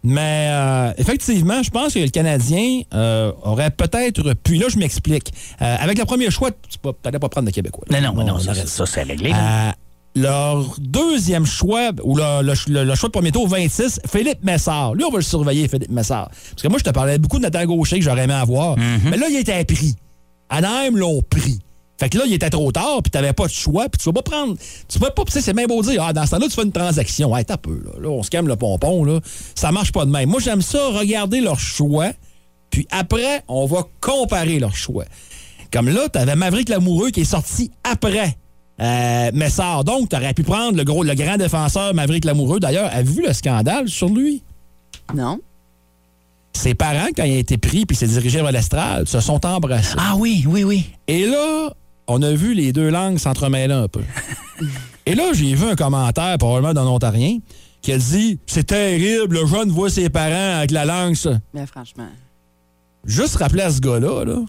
[0.01, 4.55] Mais euh, effectivement, je pense que le Canadien euh, aurait peut-être pu.
[4.55, 5.33] Là, je m'explique.
[5.61, 7.83] Euh, avec le premier choix, tu n'allais pas prendre de Québécois.
[7.89, 7.99] là.
[7.99, 9.33] Non, non, non, On ça, ça, c'est réglé.
[10.15, 14.95] Leur deuxième choix, ou le, le- choix de premier tour, 26, Philippe Messard.
[14.95, 16.29] Lui, on va le surveiller, Philippe Messard.
[16.51, 18.75] Parce que moi, je te parlais beaucoup de Nathan Gaucher que j'aurais aimé avoir.
[18.77, 19.95] Mais là, il était pris.
[20.49, 21.59] Anaheim l'ont pris.
[21.99, 24.13] Fait que là, il était trop tard, puis t'avais pas de choix, puis tu vas
[24.13, 24.55] pas prendre.
[24.87, 26.63] Tu vas pas, tu sais, c'est même beau dire, ah, dans ce temps-là, tu fais
[26.63, 27.31] une transaction.
[27.33, 27.91] Ouais, t'as peu, là.
[28.01, 29.19] Là, on se calme le pompon, là.
[29.53, 30.29] Ça marche pas de même.
[30.29, 32.11] Moi, j'aime ça, regarder leurs choix,
[32.69, 35.03] puis après, on va comparer leurs choix.
[35.73, 38.37] Comme là, t'avais Maverick Lamoureux qui est sorti après.
[38.81, 39.83] Euh, Messard.
[39.83, 42.59] Donc, t'aurais pu prendre le gros, le grand défenseur Maverick Lamoureux.
[42.59, 44.41] D'ailleurs, avez-vous vu le scandale sur lui?
[45.13, 45.39] Non.
[46.53, 49.95] Ses parents, quand il a été pris puis s'est dirigé vers l'estrade, se sont embrassés.
[49.97, 50.89] Ah oui, oui, oui.
[51.07, 51.73] Et là,
[52.07, 54.01] on a vu les deux langues s'entremêler un peu.
[55.05, 57.39] Et là, j'ai vu un commentaire, probablement d'un Ontarien,
[57.81, 61.39] qui a dit C'est terrible, le jeune voit ses parents avec la langue, ça.
[61.53, 62.07] Mais franchement.
[63.05, 64.41] Juste rappeler à ce gars-là, là.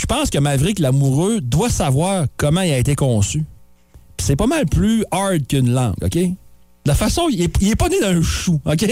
[0.00, 3.44] Je pense que Maverick Lamoureux doit savoir comment il a été conçu.
[4.16, 6.18] Puis c'est pas mal plus hard qu'une langue, OK?
[6.86, 8.86] La façon, il est, il est pas né d'un chou, OK?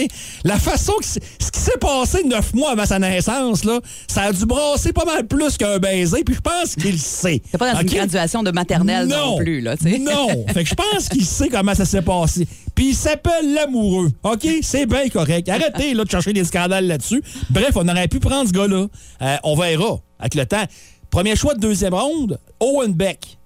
[0.45, 4.33] La façon que ce qui s'est passé neuf mois avant sa naissance, là, ça a
[4.33, 7.40] dû brasser pas mal plus qu'un baiser, puis je pense qu'il le sait.
[7.51, 9.99] C'est pas dans une graduation de maternelle non, plus, là, tu sais.
[9.99, 10.44] Non.
[10.49, 12.47] fait que je pense qu'il sait comment ça s'est passé.
[12.75, 14.11] Puis il s'appelle l'amoureux.
[14.23, 14.47] OK?
[14.61, 15.49] C'est bien correct.
[15.49, 17.23] Arrêtez là, de chercher des scandales là-dessus.
[17.49, 18.87] Bref, on aurait pu prendre ce gars-là.
[19.23, 20.64] Euh, on verra avec le temps.
[21.18, 23.38] Premier choix de deuxième ronde, Owen Beck,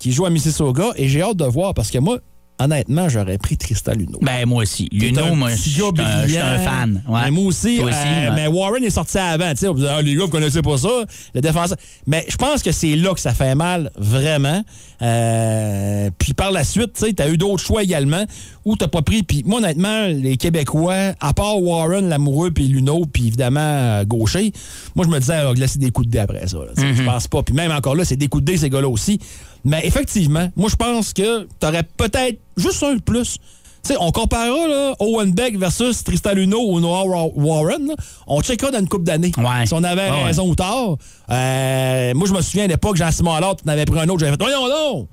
[0.00, 0.92] qui joue à Mississauga.
[0.96, 2.20] Et j'ai hâte de voir parce que moi,
[2.58, 4.18] honnêtement, j'aurais pris Tristan Luneau.
[4.22, 4.88] Ben, moi aussi.
[4.92, 7.02] Luno, un moi, je suis un, fan.
[7.08, 7.20] Ouais.
[7.24, 8.34] Mais moi aussi, Toi euh, ouais.
[8.34, 9.50] mais Warren est sorti avant.
[9.50, 11.76] tu sais, on dit, Ah, les gars, vous connaissez pas ça, le défenseur.
[12.06, 14.62] Mais je pense que c'est là que ça fait mal, vraiment.
[15.02, 18.24] Euh, puis par la suite, tu as eu d'autres choix également
[18.64, 19.22] où tu pas pris.
[19.22, 24.52] Puis moi, honnêtement, les Québécois, à part Warren, l'amoureux, puis Luno, puis évidemment euh, Gaucher,
[24.94, 26.58] moi, je me disais, ah, là, c'est des coups de dé après ça.
[26.76, 26.94] Mhm.
[26.94, 27.42] Je pense pas.
[27.42, 29.18] Puis même encore là, c'est des coups de dé, ces gars-là aussi.
[29.64, 33.38] Mais effectivement, moi, je pense que tu aurais peut-être juste un de plus.
[33.82, 37.88] Tu sais, on comparera là, Owen Beck versus Tristan Luno ou Noah Wa- Warren.
[37.88, 37.94] là.
[38.26, 39.32] On checkera dans une coupe d'années.
[39.36, 39.66] Ouais.
[39.66, 40.22] Si on avait ouais.
[40.24, 40.96] raison ou tort.
[41.30, 44.20] Euh, moi, je me souviens à l'époque, Jean-Simon Allard, tu en avais pris un autre.
[44.20, 45.08] J'avais fait, voyons non!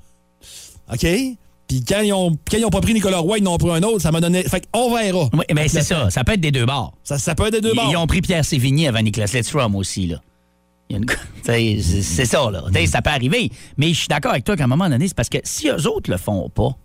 [0.92, 1.06] OK?
[1.68, 3.70] Puis quand ils, ont, quand ils ont pas pris Nicolas Roy, ils en ont pris
[3.70, 4.00] un autre.
[4.00, 4.42] Ça m'a donné.
[4.42, 5.28] Fait qu'on verra.
[5.32, 6.10] Oui, ben, c'est ça.
[6.10, 6.94] Ça peut être des deux bords.
[7.04, 7.88] Ça, ça peut être des deux bords.
[7.90, 10.16] ils ont pris Pierre Sévigny avant Nicolas Lidstrom aussi, là.
[11.44, 12.62] C'est ça, là.
[12.70, 13.50] T'sais, Ça peut arriver.
[13.78, 15.86] Mais je suis d'accord avec toi qu'à un moment donné, c'est parce que si eux
[15.88, 16.76] autres le font pas,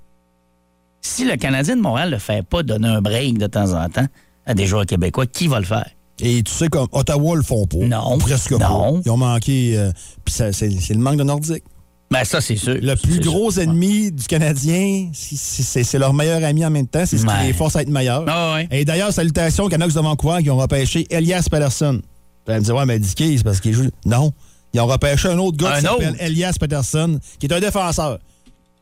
[1.02, 4.08] si le Canadien de Montréal le fait pas, donner un break de temps en temps
[4.46, 5.90] à des joueurs québécois, qui va le faire?
[6.20, 7.78] Et tu sais, comme Ottawa le font pas.
[7.78, 8.18] Non.
[8.18, 8.58] Presque Non.
[8.60, 8.92] pas.
[9.06, 9.78] Ils ont manqué.
[9.78, 9.92] euh,
[10.26, 11.64] Puis c'est le manque de Nordique.
[12.10, 12.78] Ben, ça, c'est sûr.
[12.82, 13.64] Le plus gros sûr.
[13.64, 17.06] ennemi du Canadien, c'est- leur meilleur ami en même temps.
[17.06, 18.24] C'est ce qui les force à être meilleurs.
[18.28, 18.68] Ah ouais.
[18.72, 22.02] Et d'ailleurs, salutations aux Canucks de Vancouver qui ont repêché Elias Peterson.
[22.48, 23.90] Puis elle me dit, ouais, mais Dicky, c'est parce qu'il joue.
[24.06, 24.32] Non.
[24.74, 26.16] Ils ont repêché un autre gars Un qui s'appelle?
[26.22, 28.20] Elias Peterson, qui est un défenseur.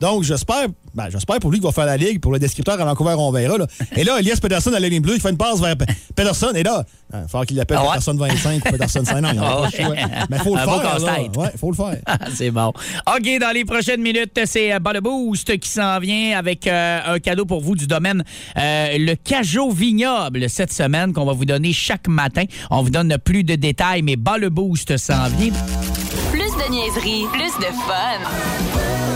[0.01, 2.21] Donc, j'espère ben, j'espère pour lui qu'il va faire la ligue.
[2.21, 3.57] Pour le descripteur à Vancouver, on verra.
[3.57, 3.67] Là.
[3.97, 5.83] Et là, Elias Peterson à la ligne bleue, il fait une passe vers Pe-
[6.15, 6.51] Peterson.
[6.55, 7.89] Et là, il va falloir qu'il l'appelle Ah ouais?
[7.89, 9.19] Peterson 25 ou Peterson 5.
[9.21, 9.69] Non, il Ah a pas ouais.
[9.71, 9.95] choix.
[10.29, 10.65] Mais il faut le Un
[10.99, 11.37] faire.
[11.37, 11.97] Ouais, faut le faire.
[12.05, 12.67] Ah, c'est bon.
[12.69, 17.19] OK, dans les prochaines minutes, c'est euh, Ball Boost qui s'en vient avec euh, un
[17.19, 18.23] cadeau pour vous du domaine
[18.57, 22.43] euh, le Cajot Vignoble cette semaine qu'on va vous donner chaque matin.
[22.69, 25.51] On vous donne plus de détails, mais Ball Boost s'en vient.
[26.31, 29.14] Plus de niaiserie, plus de fun.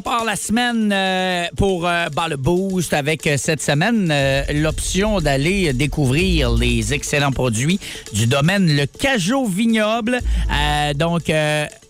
[0.00, 5.20] On part la semaine euh, pour euh, Ball Boost avec euh, cette semaine euh, l'option
[5.20, 7.78] d'aller découvrir les excellents produits
[8.14, 10.20] du domaine Le Cajot Vignoble.
[10.96, 11.30] Donc,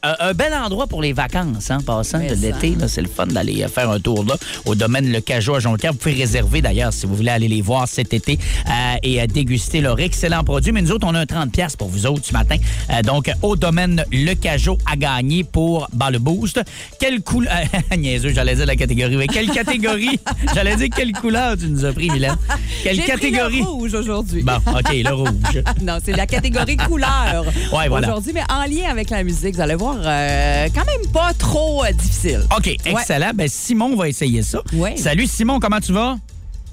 [0.03, 2.77] un, un bel endroit pour les vacances, hein, passant Mais de l'été.
[2.89, 4.35] C'est le fun d'aller euh, faire un tour là,
[4.65, 5.93] au domaine Le Cajot à Jonquière.
[5.93, 8.71] Vous pouvez réserver d'ailleurs si vous voulez aller les voir cet été euh,
[9.03, 10.73] et euh, déguster leurs excellents produits.
[10.73, 12.57] Mais nous autres, on a un 30$ piastres pour vous autres ce matin.
[12.91, 16.61] Euh, donc, au domaine Le Cajot à gagner pour Bas le Boost.
[16.99, 17.53] Quelle couleur.
[17.97, 19.17] Niaiseux, j'allais dire la catégorie.
[19.17, 20.19] Mais quelle catégorie?
[20.55, 22.37] j'allais dire quelle couleur tu nous as pris, Mylène?
[22.83, 23.59] Quelle pris catégorie?
[23.61, 24.43] le rouge aujourd'hui.
[24.43, 25.63] Bon, OK, le rouge.
[25.83, 28.09] Non, c'est la catégorie couleur Ouais, voilà.
[28.09, 31.85] aujourd'hui, mais en lien avec la musique, vous allez voir, euh, quand même pas trop
[31.85, 32.41] euh, difficile.
[32.57, 33.33] OK, excellent.
[33.35, 34.61] Ben, Simon va essayer ça.
[34.73, 34.97] Ouais.
[34.97, 36.17] Salut, Simon, comment tu vas?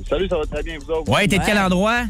[0.09, 1.11] Salut, ça va très bien, vous autres?
[1.11, 1.47] Ouais, t'es de Ouais.
[1.47, 2.03] quel endroit?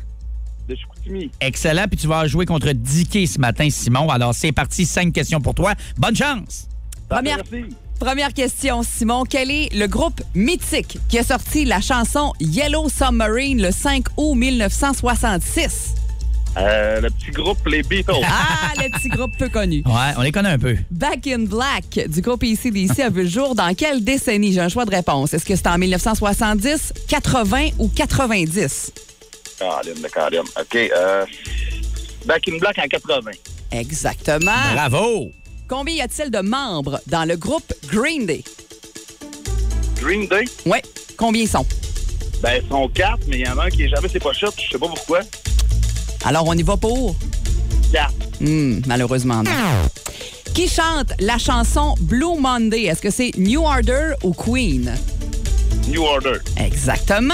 [0.68, 1.32] De Chicoutimi.
[1.40, 1.86] Excellent.
[1.90, 4.10] Puis tu vas jouer contre Dicky ce matin, Simon.
[4.10, 4.86] Alors, c'est parti.
[4.86, 5.74] Cinq questions pour toi.
[5.98, 6.68] Bonne chance.
[7.08, 7.66] Première, Merci.
[8.00, 9.24] première question, Simon.
[9.24, 14.36] Quel est le groupe mythique qui a sorti la chanson Yellow Submarine le 5 août
[14.36, 15.94] 1966?
[16.58, 18.14] Euh, le petit groupe Les Beatles.
[18.24, 19.84] Ah, le petit groupe peu connu.
[19.86, 20.76] Ouais, on les connaît un peu.
[20.90, 24.54] Back in Black du groupe ACDC a vu le jour dans quelle décennie?
[24.54, 25.34] J'ai un choix de réponse.
[25.34, 28.92] Est-ce que c'est en 1970, 80 ou 90?
[29.60, 30.40] Caroline, Caroline.
[30.60, 30.76] OK.
[30.76, 31.26] Euh,
[32.26, 33.32] Back in Black en 80.
[33.72, 34.52] Exactement.
[34.74, 35.32] Bravo.
[35.68, 38.44] Combien y a-t-il de membres dans le groupe Green Day?
[40.02, 40.78] Green Day, Oui.
[41.18, 41.66] Combien ils sont?
[42.42, 44.54] ben, ils sont quatre, mais il y en a un qui est jamais ses pochettes.
[44.64, 45.20] Je sais pas pourquoi.
[46.26, 47.16] Alors, on y va pour?
[47.92, 48.14] Quatre.
[48.42, 49.52] Hmm, malheureusement, non.
[50.54, 52.84] Qui chante la chanson Blue Monday?
[52.84, 54.94] Est-ce que c'est New Order ou Queen?
[55.88, 56.40] New Order.
[56.58, 57.34] Exactement.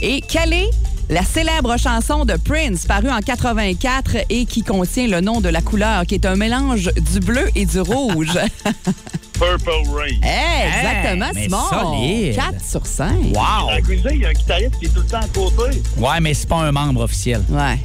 [0.00, 0.70] Et quelle est
[1.08, 5.60] la célèbre chanson de Prince parue en 84 et qui contient le nom de la
[5.60, 8.38] couleur qui est un mélange du bleu et du rouge?
[9.34, 10.18] Purple Rain.
[10.22, 11.68] Hey, exactement, mais Simon.
[11.68, 12.36] solide.
[12.36, 13.10] 4 sur 5.
[13.34, 13.70] Wow.
[13.90, 15.82] Il y a un guitariste qui est tout le temps à côté.
[15.98, 17.42] Ouais, mais c'est pas un membre officiel.
[17.50, 17.78] Ouais.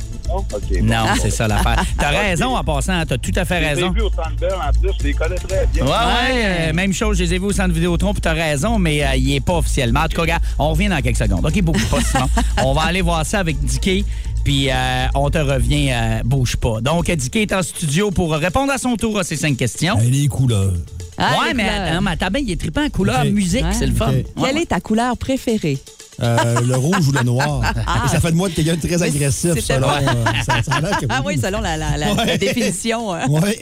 [0.84, 1.84] Non, c'est ça l'affaire.
[1.98, 3.04] T'as raison en passant.
[3.08, 3.92] T'as tout à fait Je les ai raison.
[3.92, 4.92] vus au Centre Bell en plus.
[5.00, 5.84] Je les connais très bien.
[5.86, 8.80] Ouais, ouais, euh, même chose, je les ai vus au centre Vidéotron, puis t'as raison,
[8.80, 10.02] mais euh, il est pas officiellement.
[10.02, 11.46] En tout cas, regarde, on revient dans quelques secondes.
[11.46, 12.30] OK, bouge pas, Simon.
[12.64, 14.06] on va aller voir ça avec Dicky,
[14.44, 14.74] puis euh,
[15.16, 16.82] on te revient, euh, bouge pas.
[16.82, 19.98] Donc, Dicky est en studio pour répondre à son tour à ces cinq questions.
[20.02, 20.74] Les couleurs.
[21.18, 21.94] Ah, ouais, les mais, couleurs.
[21.96, 23.74] non, mais attends bien, il est trippant en couleur, musique, Ouais.
[23.74, 24.08] c'est le fun.
[24.12, 24.62] Ouais, Quelle ouais.
[24.64, 25.78] est ta couleur préférée?
[26.22, 27.62] Euh, le rouge ou le noir.
[28.06, 29.90] Et ça fait de moi de quelqu'un de très agressif, selon.
[29.90, 30.02] euh,
[30.46, 32.26] ça, ça a l'air que Ah oui, selon la, la- la- Ouais.
[32.26, 33.14] la définition.
[33.14, 33.28] hein.
[33.30, 33.60] Ouais.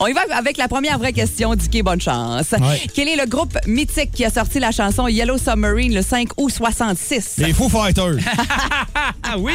[0.00, 2.52] On y va avec la première vraie question, Dicky, bonne chance.
[2.52, 2.80] Ouais.
[2.94, 6.50] Quel est le groupe mythique qui a sorti la chanson Yellow Submarine le 5 août
[6.50, 7.34] 66?
[7.38, 8.16] Les Foo Fighters.
[9.22, 9.52] Ah oui!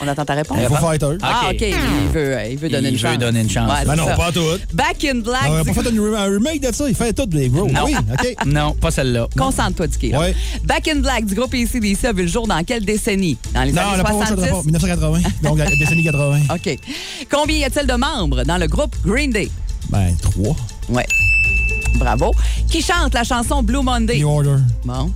[0.00, 0.58] On attend ta réponse?
[0.58, 1.18] Les Foo Fighters.
[1.22, 1.60] Ah, OK.
[1.60, 3.18] Il veut, euh, il veut donner Il une veut chance.
[3.18, 3.70] donner une chance.
[3.70, 4.14] Ouais, Ben non, ça.
[4.16, 4.40] pas tout.
[4.74, 5.42] Back in Black.
[5.48, 6.88] On n'a pas fait un, remake de ça.
[6.88, 7.66] Il fait tout, les gros.
[7.68, 7.84] Non.
[7.84, 8.34] Oui, OK.
[8.46, 9.28] Non, pas celle-là.
[9.36, 10.14] Concentre-toi, Dicky.
[10.14, 10.34] Ouais.
[10.64, 13.36] Back in Black du groupe ACDC a vu le jour dans quelle décennie?
[13.54, 14.66] Dans les Non, on années n'a pas ça 70?
[14.66, 15.18] 1980.
[15.42, 16.40] Donc, la décennie 80.
[16.54, 16.78] OK.
[17.30, 19.50] Combien y a-t-il de membres dans le groupe Green Day?
[19.88, 20.56] Ben, trois.
[20.88, 21.06] Ouais.
[21.96, 22.32] Bravo.
[22.70, 24.18] Qui chante la chanson Blue Monday?
[24.18, 24.56] New Order.
[24.84, 25.10] Bon.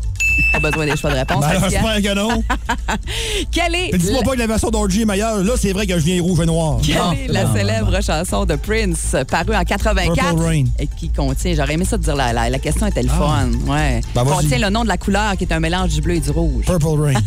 [0.53, 1.41] Pas besoin des choix de réponse.
[1.41, 2.43] Ben, j'espère que non.
[3.53, 5.39] Quelle est, Mais dis-moi pas que la version d'Orgy est meilleure.
[5.43, 6.79] Là, c'est vrai que je viens rouge et noir.
[6.85, 7.13] quelle Non.
[7.13, 10.65] est la Non, célèbre chanson de Prince parue en 84 Purple Rain.
[10.79, 13.51] et qui contient, j'aurais aimé ça te dire, la, la, la question était le fun.
[13.67, 14.01] Ouais.
[14.15, 16.31] Ben, contient le nom de la couleur qui est un mélange du bleu et du
[16.31, 16.65] rouge.
[16.67, 17.15] Purple Rain.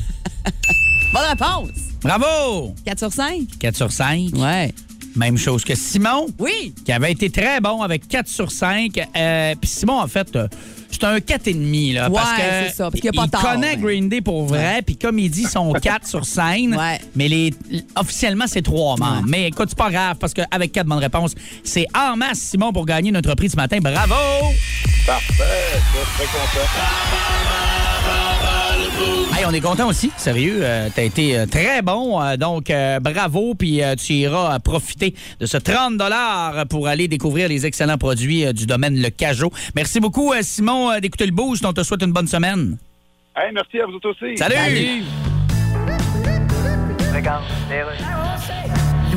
[1.13, 1.69] Bonne réponse.
[2.01, 2.73] Bravo!
[2.85, 3.39] 4 sur 5?
[3.59, 4.29] 4 sur 5.
[4.35, 4.73] Ouais.
[5.15, 6.27] Même chose que Simon.
[6.39, 6.73] Oui.
[6.85, 8.97] qui avait été très bon avec 4 sur 5.
[9.15, 10.47] Euh, Puis Simon, en fait, euh,
[10.89, 11.93] c'est un 4,5.
[11.93, 13.81] Là, parce Ouais, que c'est ça, parce qu'il y a pas il tort, connaît mais-
[13.81, 14.81] Green Day pour vrai.
[14.85, 16.75] Puis comme il dit, ils sont 4 sur scène.
[16.75, 16.99] Ouais.
[17.15, 17.53] Mais les,
[17.95, 19.17] officiellement, c'est 3 membres.
[19.17, 19.27] Ouais.
[19.27, 22.85] Mais écoute, c'est pas grave parce qu'avec 4 bonnes réponses, c'est en masse, Simon, pour
[22.85, 23.77] gagner notre prix ce matin.
[23.81, 24.15] Bravo!
[25.05, 25.43] Parfait.
[25.73, 27.62] Je suis très content.
[29.43, 30.59] Hey, on est content aussi, sérieux.
[30.61, 33.55] euh, T'as été euh, très bon, euh, donc euh, bravo.
[33.55, 36.01] Puis euh, tu iras euh, profiter de ce 30
[36.69, 39.51] pour aller découvrir les excellents produits euh, du domaine Le Cajot.
[39.75, 41.65] Merci beaucoup, euh, Simon, euh, d'écouter le boost.
[41.65, 42.77] On te souhaite une bonne semaine.
[43.35, 44.37] Hey, merci à vous aussi.
[44.37, 45.03] Salut!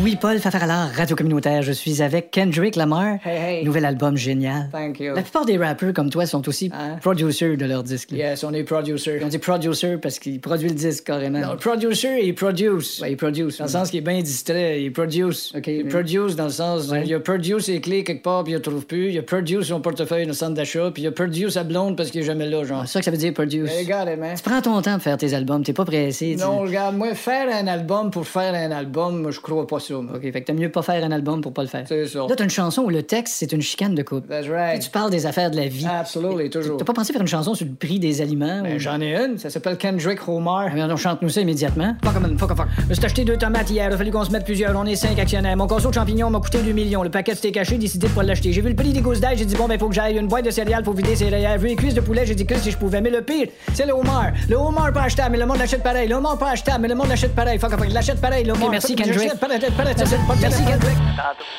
[0.07, 1.63] Louis-Paul Fafaralard, radio communautaire.
[1.63, 3.17] Je suis avec Kendrick Lamar.
[3.25, 3.65] Hey, hey.
[3.65, 4.69] Nouvel album génial.
[4.71, 5.13] Thank you.
[5.17, 6.99] La plupart des rappeurs comme toi sont aussi Hein?
[7.01, 8.13] producers de leur disque.
[8.13, 8.19] là.
[8.19, 9.19] Yes, on est producer.
[9.25, 11.41] On dit producer parce qu'il produit le disque carrément.
[11.41, 13.01] Non, producer, il produce.
[13.01, 13.59] Ouais, il produce.
[13.59, 15.53] Dans le sens qu'il est bien distrait, il produce.
[15.57, 17.03] OK, Il mais- produce dans le sens, Ouais.
[17.05, 19.11] il a produce les clés quelque part puis il ne trouve plus.
[19.11, 21.97] Il a produce son portefeuille dans le centre d'achat puis il a produce sa blonde
[21.97, 22.83] parce qu'il est jamais là, genre.
[22.87, 23.69] C'est ça que ça veut dire produce.
[23.73, 24.37] Hey, regarde, man.
[24.37, 26.37] Tu prends ton temps pour faire tes albums, t'es pas pressé.
[26.39, 29.81] tu- Non, regarde, moi, faire un album pour faire un album, moi, je crois pas
[29.81, 29.96] ça.
[30.15, 31.85] OK, fait que t'aimes mieux pas faire un album pour pas le faire.
[31.87, 32.21] C'est ça.
[32.29, 34.29] Là, t'as une chanson où le texte, c'est une chicane de couple.
[34.29, 34.83] That's right.
[34.83, 35.87] Tu parles des affaires de la vie.
[35.87, 36.77] Absolutely, toujours.
[36.77, 38.63] T'as pas pensé faire une chanson sur le prix des aliments?
[38.63, 40.69] Ben, ou- J'en ai une, ça s'appelle Kendrick Homer.
[40.71, 41.95] Ah, on chante-nous ça immédiatement.
[42.05, 42.67] Fuck, man, fuck, fuck.
[42.91, 44.77] Je acheté deux tomates hier, il a fallu qu'on se mette plusieurs.
[44.77, 45.57] On est cinq actionnaires.
[45.57, 47.03] Mon conso de champignons m'a coûté 2 millions.
[47.03, 48.53] Le paquet c'était caché, décidé de pas l'acheter.
[48.53, 50.27] J'ai vu le prix des gousses d'ail, j'ai dit bon, ben faut que j'aille une
[50.29, 51.59] boîte de céréales pour vider rayères.
[51.59, 53.01] Vu les cuisses de poulet, j'ai dit que si je pouvais.
[53.01, 54.33] Mais le pire, c'est le homard.
[54.49, 56.09] Le homard pas achetable, mais le monde l'achète pareil.
[56.09, 57.59] Le homard pas achetable, mais le monde l'achète pareil.
[57.59, 58.71] Fuck, fuck, l'achète pareil, le homard.
[58.71, 59.31] Merci, Kendrick.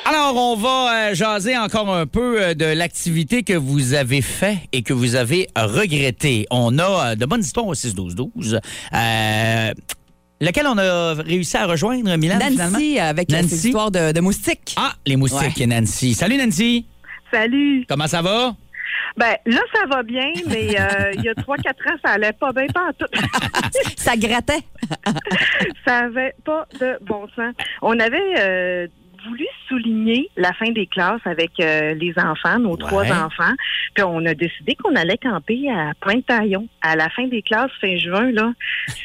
[0.06, 4.58] Alors, on va euh, jaser encore un peu euh, de l'activité que vous avez fait
[4.74, 6.46] et que vous avez regretté.
[6.52, 8.60] On a euh, de bonnes histoires au 6-12-12.
[8.94, 9.74] Euh,
[10.42, 12.72] lequel on a réussi à rejoindre, Milan, finalement?
[12.78, 13.50] Nancy, avec Nancy?
[13.50, 14.76] ses histoires de, de moustiques.
[14.78, 15.66] Ah, les moustiques, Ouais.
[15.68, 16.13] Nancy.
[16.13, 16.86] Salut, Nancy.
[17.32, 17.86] Salut.
[17.88, 18.56] Comment ça va?
[19.15, 22.52] Ben là, ça va bien, mais euh, il y a 3-4 ans, ça allait pas
[22.52, 23.06] bien, pas tout.
[23.96, 24.62] Ça grattait.
[25.88, 27.54] ça avait pas de bon sens.
[27.82, 28.88] On avait euh,
[29.25, 33.53] voulu souligner la fin des classes avec euh, les enfants, nos trois enfants,
[33.93, 36.67] puis on a décidé qu'on allait camper à Pointe-Taillon.
[36.82, 38.53] À la fin des classes, fin juin, là,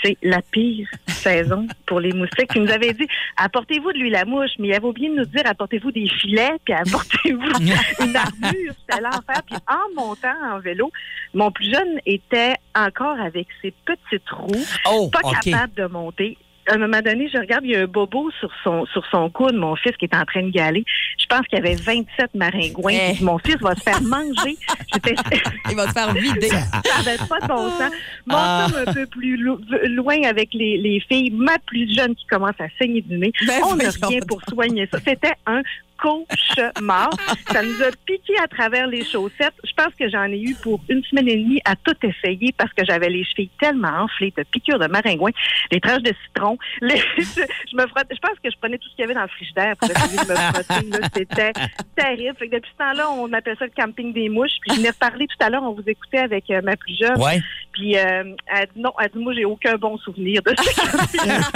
[0.02, 2.50] c'est la pire saison pour les moustiques.
[2.54, 5.24] Ils nous avaient dit, apportez-vous de l'huile à mouche, mais ils avaient oublié de nous
[5.24, 7.42] dire, apportez-vous des filets, puis apportez-vous
[8.04, 8.74] une armure.
[8.80, 9.42] C'était l'enfer.
[9.46, 10.90] Puis en montant en vélo,
[11.34, 14.48] mon plus jeune était encore avec ses petits trous,
[14.88, 16.38] Oh, pas capable de monter.
[16.68, 19.28] À un moment donné, je regarde, il y a un bobo sur son sur son
[19.30, 20.84] coude, mon fils qui est en train de galer.
[21.18, 22.92] Je pense qu'il y avait 27 maringouins.
[22.92, 22.98] Eh.
[23.08, 24.56] J'ai dit, Mon fils va se faire manger.
[25.70, 26.48] Il va te faire vider.
[26.48, 27.92] ça avait pas de bon sens.
[28.26, 28.66] Mon Ah.
[28.86, 32.66] un peu plus lo- loin avec les, les filles, ma plus jeune qui commence à
[32.78, 33.32] saigner du nez.
[33.46, 34.98] Ben On n'a rien pour soigner ça.
[35.04, 35.62] C'était un
[36.02, 37.10] cauchemar.
[37.50, 39.54] Ça nous a piqué à travers les chaussettes.
[39.64, 42.72] Je pense que j'en ai eu pour une semaine et demie à tout essayer parce
[42.72, 45.30] que j'avais les chevilles tellement enflées de piqûres de maringouin,
[45.70, 46.58] les tranches de citron.
[46.80, 49.22] Les- je, me frotte, je pense que je prenais tout ce qu'il y avait dans
[49.22, 51.08] le frigidaire pour essayer de me frotter.
[51.14, 51.52] C'était
[51.94, 52.36] terrible.
[52.38, 54.58] Fait que depuis ce temps-là, on appelle ça le camping des mouches.
[54.62, 57.18] Puis je venais reparler tout à l'heure, on vous écoutait avec euh, ma plus jeune.
[57.20, 57.40] Ouais.
[57.72, 60.82] Puis euh, elle dit non, elle dit moi j'ai aucun bon souvenir de ça.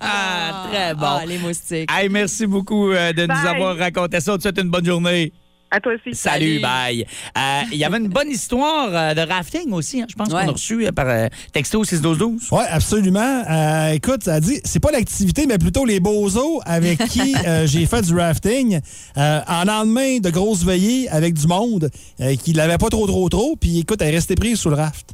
[0.00, 1.18] Ah, très bon.
[1.20, 1.90] Ah, les moustiques.
[1.92, 4.34] Hey, merci beaucoup euh, de nous avoir raconté ça.
[4.34, 5.32] On te une bonne journée.
[5.70, 6.16] à toi aussi.
[6.16, 7.04] Salut, bye.
[7.36, 10.00] Euh, Il y avait une bonne histoire euh, de rafting aussi.
[10.00, 10.06] hein.
[10.08, 10.42] Je pense Ouais.
[10.44, 12.48] qu'on a reçu euh, par euh, texto 61212.
[12.52, 13.42] Oui, absolument.
[13.50, 17.84] Euh, écoute, ça dit, c'est pas l'activité, mais plutôt les bozos avec qui euh, j'ai
[17.84, 18.80] fait du rafting
[19.18, 23.28] euh, en lendemain de grosses veillées avec du monde euh, qui l'avait pas trop, trop,
[23.28, 23.54] trop.
[23.56, 25.10] Puis écoute, elle est restée prise sur le raft.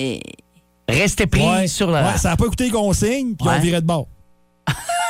[0.00, 0.20] Et
[0.88, 1.68] Restez pris Ouais.
[1.68, 2.02] sur la.
[2.10, 3.54] Ouais, ça n'a pas écouté les consignes, puis Ouais.
[3.56, 4.08] on virait de bord.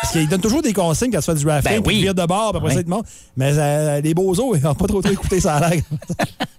[0.02, 1.96] Parce qu'il donne toujours des consignes quand tu fais du rafting, Ben puis oui.
[2.00, 2.74] tu vires de bord, puis après Ouais.
[2.74, 3.08] ça, il te montre.
[3.36, 5.82] Mais euh, les bozos, ils n'ont pas trop, trop écouté ça à l'air.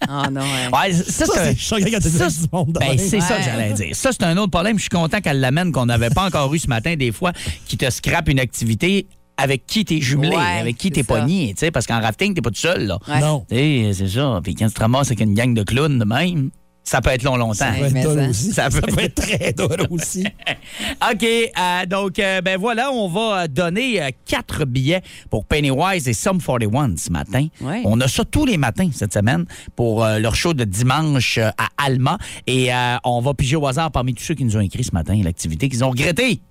[0.06, 0.78] Ah non, ouais.
[0.90, 2.74] Ouais, ça, c'est ça, du monde.
[2.74, 3.96] de Ben, c'est ça que j'allais dire.
[3.96, 4.76] Ça, c'est un autre problème.
[4.78, 7.32] Je suis content qu'elle l'amène, qu'on n'avait pas encore eu ce matin, des fois,
[7.66, 11.62] qui te scrape une activité avec qui t'es jumelé, Ouais, avec qui t'es pogné, tu
[11.62, 13.00] sais, parce qu'en rafting, t'es pas tout seul, là.
[13.08, 13.22] Ouais.
[13.22, 13.46] Non.
[13.50, 14.42] C'est ça.
[14.44, 16.50] Puis quand tu te ramasses avec une gang de clowns de même,
[16.84, 17.54] ça peut être long longtemps.
[17.56, 18.30] Ça peut être ça.
[18.30, 18.52] aussi.
[18.54, 20.26] Ça peut être très dole aussi.
[21.12, 26.08] OK, euh, donc, euh, ben voilà, on va euh, donner euh, quatre billets pour Pennywise
[26.08, 27.48] et Sum 41 ce matin.
[27.62, 27.82] Ouais.
[27.86, 31.50] On a ça tous les matins cette semaine pour euh, leur show de dimanche euh,
[31.58, 32.18] à Alma.
[32.48, 34.92] Et euh, on va piger au hasard parmi tous ceux qui nous ont écrit ce
[34.92, 36.42] matin l'activité qu'ils ont regretté.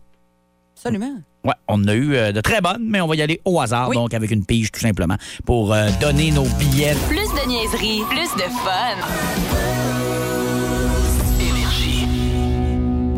[0.77, 1.13] Absolument.
[1.45, 3.89] Ouais, on a eu euh, de très bonnes, mais on va y aller au hasard,
[3.89, 3.97] Oui.
[3.97, 6.95] donc avec une pige tout simplement, pour euh, donner nos billets.
[7.09, 9.72] Plus de niaiserie, plus de fun.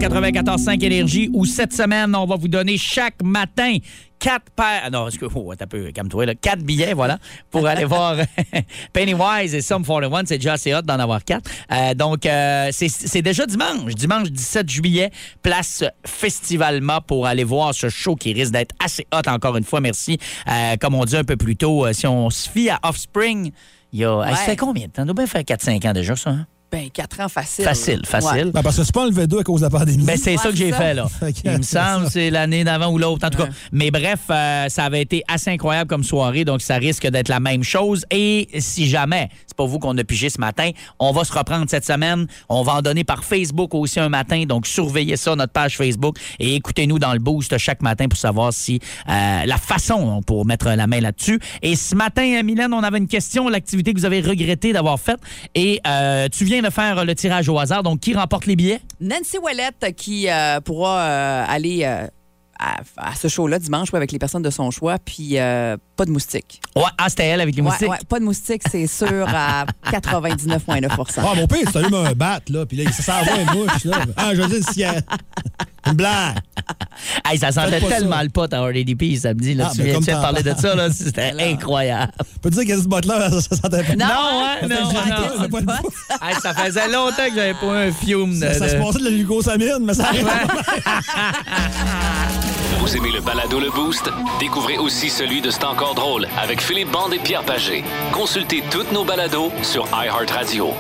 [0.09, 3.77] 94.5 Énergie où cette semaine, on va vous donner chaque matin
[4.19, 4.83] quatre paires.
[4.85, 5.25] ah Non, est-ce que.
[5.35, 6.35] Oh, t'as peu, calme-toi, là.
[6.35, 7.19] Quatre billets, voilà,
[7.51, 8.17] pour aller voir
[8.93, 10.27] Pennywise et Sum 41.
[10.27, 11.51] C'est déjà assez hot d'en avoir quatre.
[11.73, 13.95] Euh, donc, euh, c'est- déjà dimanche.
[13.95, 15.11] Dimanche 17 juillet,
[15.43, 19.81] place Festivalma pour aller voir ce show qui risque d'être assez hot, encore une fois.
[19.81, 20.19] Merci.
[20.51, 23.53] Euh, comme on dit un peu plus tôt, si on se fie à Offspring,
[23.93, 24.23] il y a.
[24.23, 25.03] Hey, ça fait combien de temps?
[25.03, 26.31] Ça doit bien faire 4-5 ans déjà, ça.
[26.31, 26.47] hein?
[26.74, 27.64] Ben, 4 ans facile.
[27.64, 28.50] Facile, facile.
[28.52, 30.02] Ben, parce que c'est pas enlevé d'eau à cause de la pandémie.
[30.04, 31.06] Ben, c'est Ouais, ça que j'ai fait, là.
[31.44, 33.46] Il me semble c'est l'année d'avant ou l'autre, en tout Ouais.
[33.46, 33.52] cas.
[33.70, 37.38] Mais bref, euh, ça avait été assez incroyable comme soirée, donc ça risque d'être la
[37.38, 38.04] même chose.
[38.10, 41.66] Et si jamais, c'est pas vous qu'on a pigé ce matin, on va se reprendre
[41.70, 42.26] cette semaine.
[42.48, 46.16] On va en donner par Facebook aussi un matin, donc surveillez ça, notre page Facebook,
[46.40, 50.66] et écoutez-nous dans le boost chaque matin pour savoir si euh, la façon pour mettre
[50.70, 51.38] la main là-dessus.
[51.62, 54.98] Et ce matin, euh, Mylène, on avait une question, l'activité que vous avez regretté d'avoir
[54.98, 55.20] faite.
[55.54, 58.81] Et euh, tu viens de faire le tirage au hasard, donc qui remporte les billets?
[59.00, 62.07] Nancy Ouellette qui euh, pourra euh, aller euh,
[62.59, 66.05] à, à ce show-là dimanche ouais, avec les personnes de son choix, puis euh, pas
[66.05, 66.61] de moustiques.
[66.77, 67.88] Ouais, ah, c'était elle avec les moustiques?
[67.90, 72.40] ouais, pas de moustiques, c'est sûr, à 99,9 Ah, mon père, c'est allume un bat,
[72.48, 73.98] là, puis là, ça s'envoie une mouche, là.
[74.16, 75.03] Ah, je veux dire, si elle-
[75.87, 76.37] Une blague.
[77.27, 78.22] Hey, ça sentait tellement ça.
[78.24, 79.55] le pot à RDP samedi.
[79.55, 79.66] Là.
[79.68, 82.12] Ah, tu ben, viens de parler de ça, là, c'était incroyable.
[82.42, 83.96] Peux dire qu'Alice Butler, ça, ça sentait pas.
[83.96, 85.79] Non, hein, Ça non, non.
[86.22, 88.46] Hey, ça faisait longtemps que j'avais pas un fiume de.
[88.46, 90.29] Ça, ça se de- passait de la glucosamine, mais ça arrive.
[92.79, 94.11] Vous aimez le balado Le Boost?
[94.40, 97.83] Découvrez aussi celui de C'est encore drôle avec Philippe Bande et Pierre Pagé.
[98.12, 100.74] Consultez toutes nos balados sur iHeartRadio.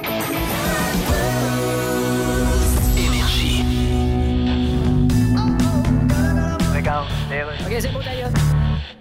[7.74, 8.30] OK, c'est beau, d'ailleurs.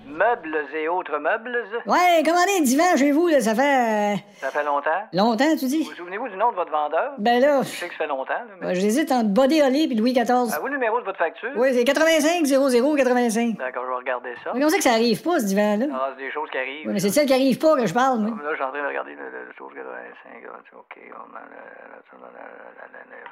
[0.08, 3.62] Meubles et autres meubles, Ouais, commandez un divan chez vous, là, ça fait...
[3.62, 4.90] euh, ça fait longtemps.
[5.12, 5.84] longtemps, tu dis?
[5.84, 7.14] Vous souvenez-vous du nom de votre vendeur?
[7.18, 8.68] Ben là, Je sais que ça fait longtemps, là, mais...
[8.68, 10.52] euh, j'hésite entre Body Holly et Louis XIV.
[10.54, 11.50] Ah, vous, le numéro de votre facture?
[11.56, 13.58] Oui, c'est 85 00 85.
[13.58, 14.52] D'accord, je vais regarder ça.
[14.54, 15.86] Mais comment ça que ça arrive pas, ce divan-là?
[15.94, 16.88] Ah, c'est des choses qui arrivent.
[16.88, 18.30] Oui, mais c'est celle qui arrive pas que je parle, moi.
[18.44, 20.44] Là, je suis en train de regarder le, le, le chose 85.
[20.44, 23.24] là, OK, on a le- le- le- le- le- le-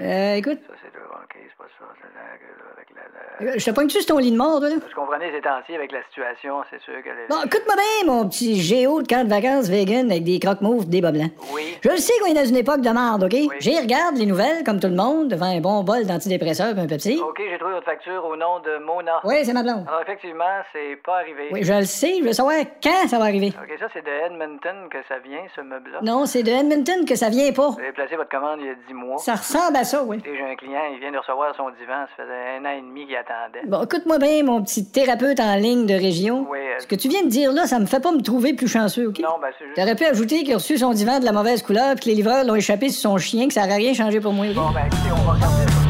[0.00, 1.04] Euh, écoute, Ça, c'est le...
[1.04, 1.84] OK, c'est pas ça.
[2.76, 3.46] Avec la...
[3.46, 4.76] la- euh, je te pogne-tu sur ton lit de mort, toi, là?
[4.76, 7.08] Vous comprenez, ces temps-ci, avec la situation, c'est sûr que...
[7.10, 10.88] les- Bon, écoute-moi bien, mon petit géo de camp de vacances vegan avec des croque-mauves,
[10.88, 11.32] des bas blancs.
[11.52, 11.76] Oui.
[11.84, 13.36] Je le sais qu'on est dans une époque de merde, OK?
[13.60, 16.86] J'y regarde les nouvelles, comme tout le monde, devant un bon bol d'antidépresseurs et un
[16.86, 17.20] Pepsi.
[17.20, 19.20] OK, j'ai trouvé votre facture au nom de Mona.
[19.24, 19.84] Oui, c'est ma blonde.
[19.88, 21.48] Alors, effectivement, c'est pas arrivé.
[21.52, 23.52] Oui, je le sais, je veux savoir quand ça va arriver.
[23.62, 25.98] OK, ça, c'est de Edmonton que ça vient, ce meuble-là.
[26.02, 27.70] Non, c'est de Edmonton que ça vient pas.
[27.70, 29.18] Vous avez placé votre commande il y a 10 mois.
[29.18, 30.16] Ça ressemble à ça, oui.
[30.16, 32.06] Écoutez, J'ai un client, il vient de recevoir son divan.
[32.16, 33.66] Ça faisait un an et demi qu'il attendait.
[33.66, 36.46] Bon, écoute-moi bien, mon petit thérapeute en ligne de région.
[36.50, 38.54] Oui, euh, Ce que tu viens de dire là, ça me fait pas me trouver
[38.54, 39.18] plus chanceux, OK?
[39.20, 39.76] Non, ben, c'est juste.
[39.76, 42.14] T'aurais pu ajouter qu'il a reçu son divan de la mauvaise couleur puis que les
[42.16, 44.54] livreurs l'ont échappé sur son chien, que ça n'aurait rien changé pour moi, OK?
[44.54, 45.89] Bon, ben, écoutez, on va regarder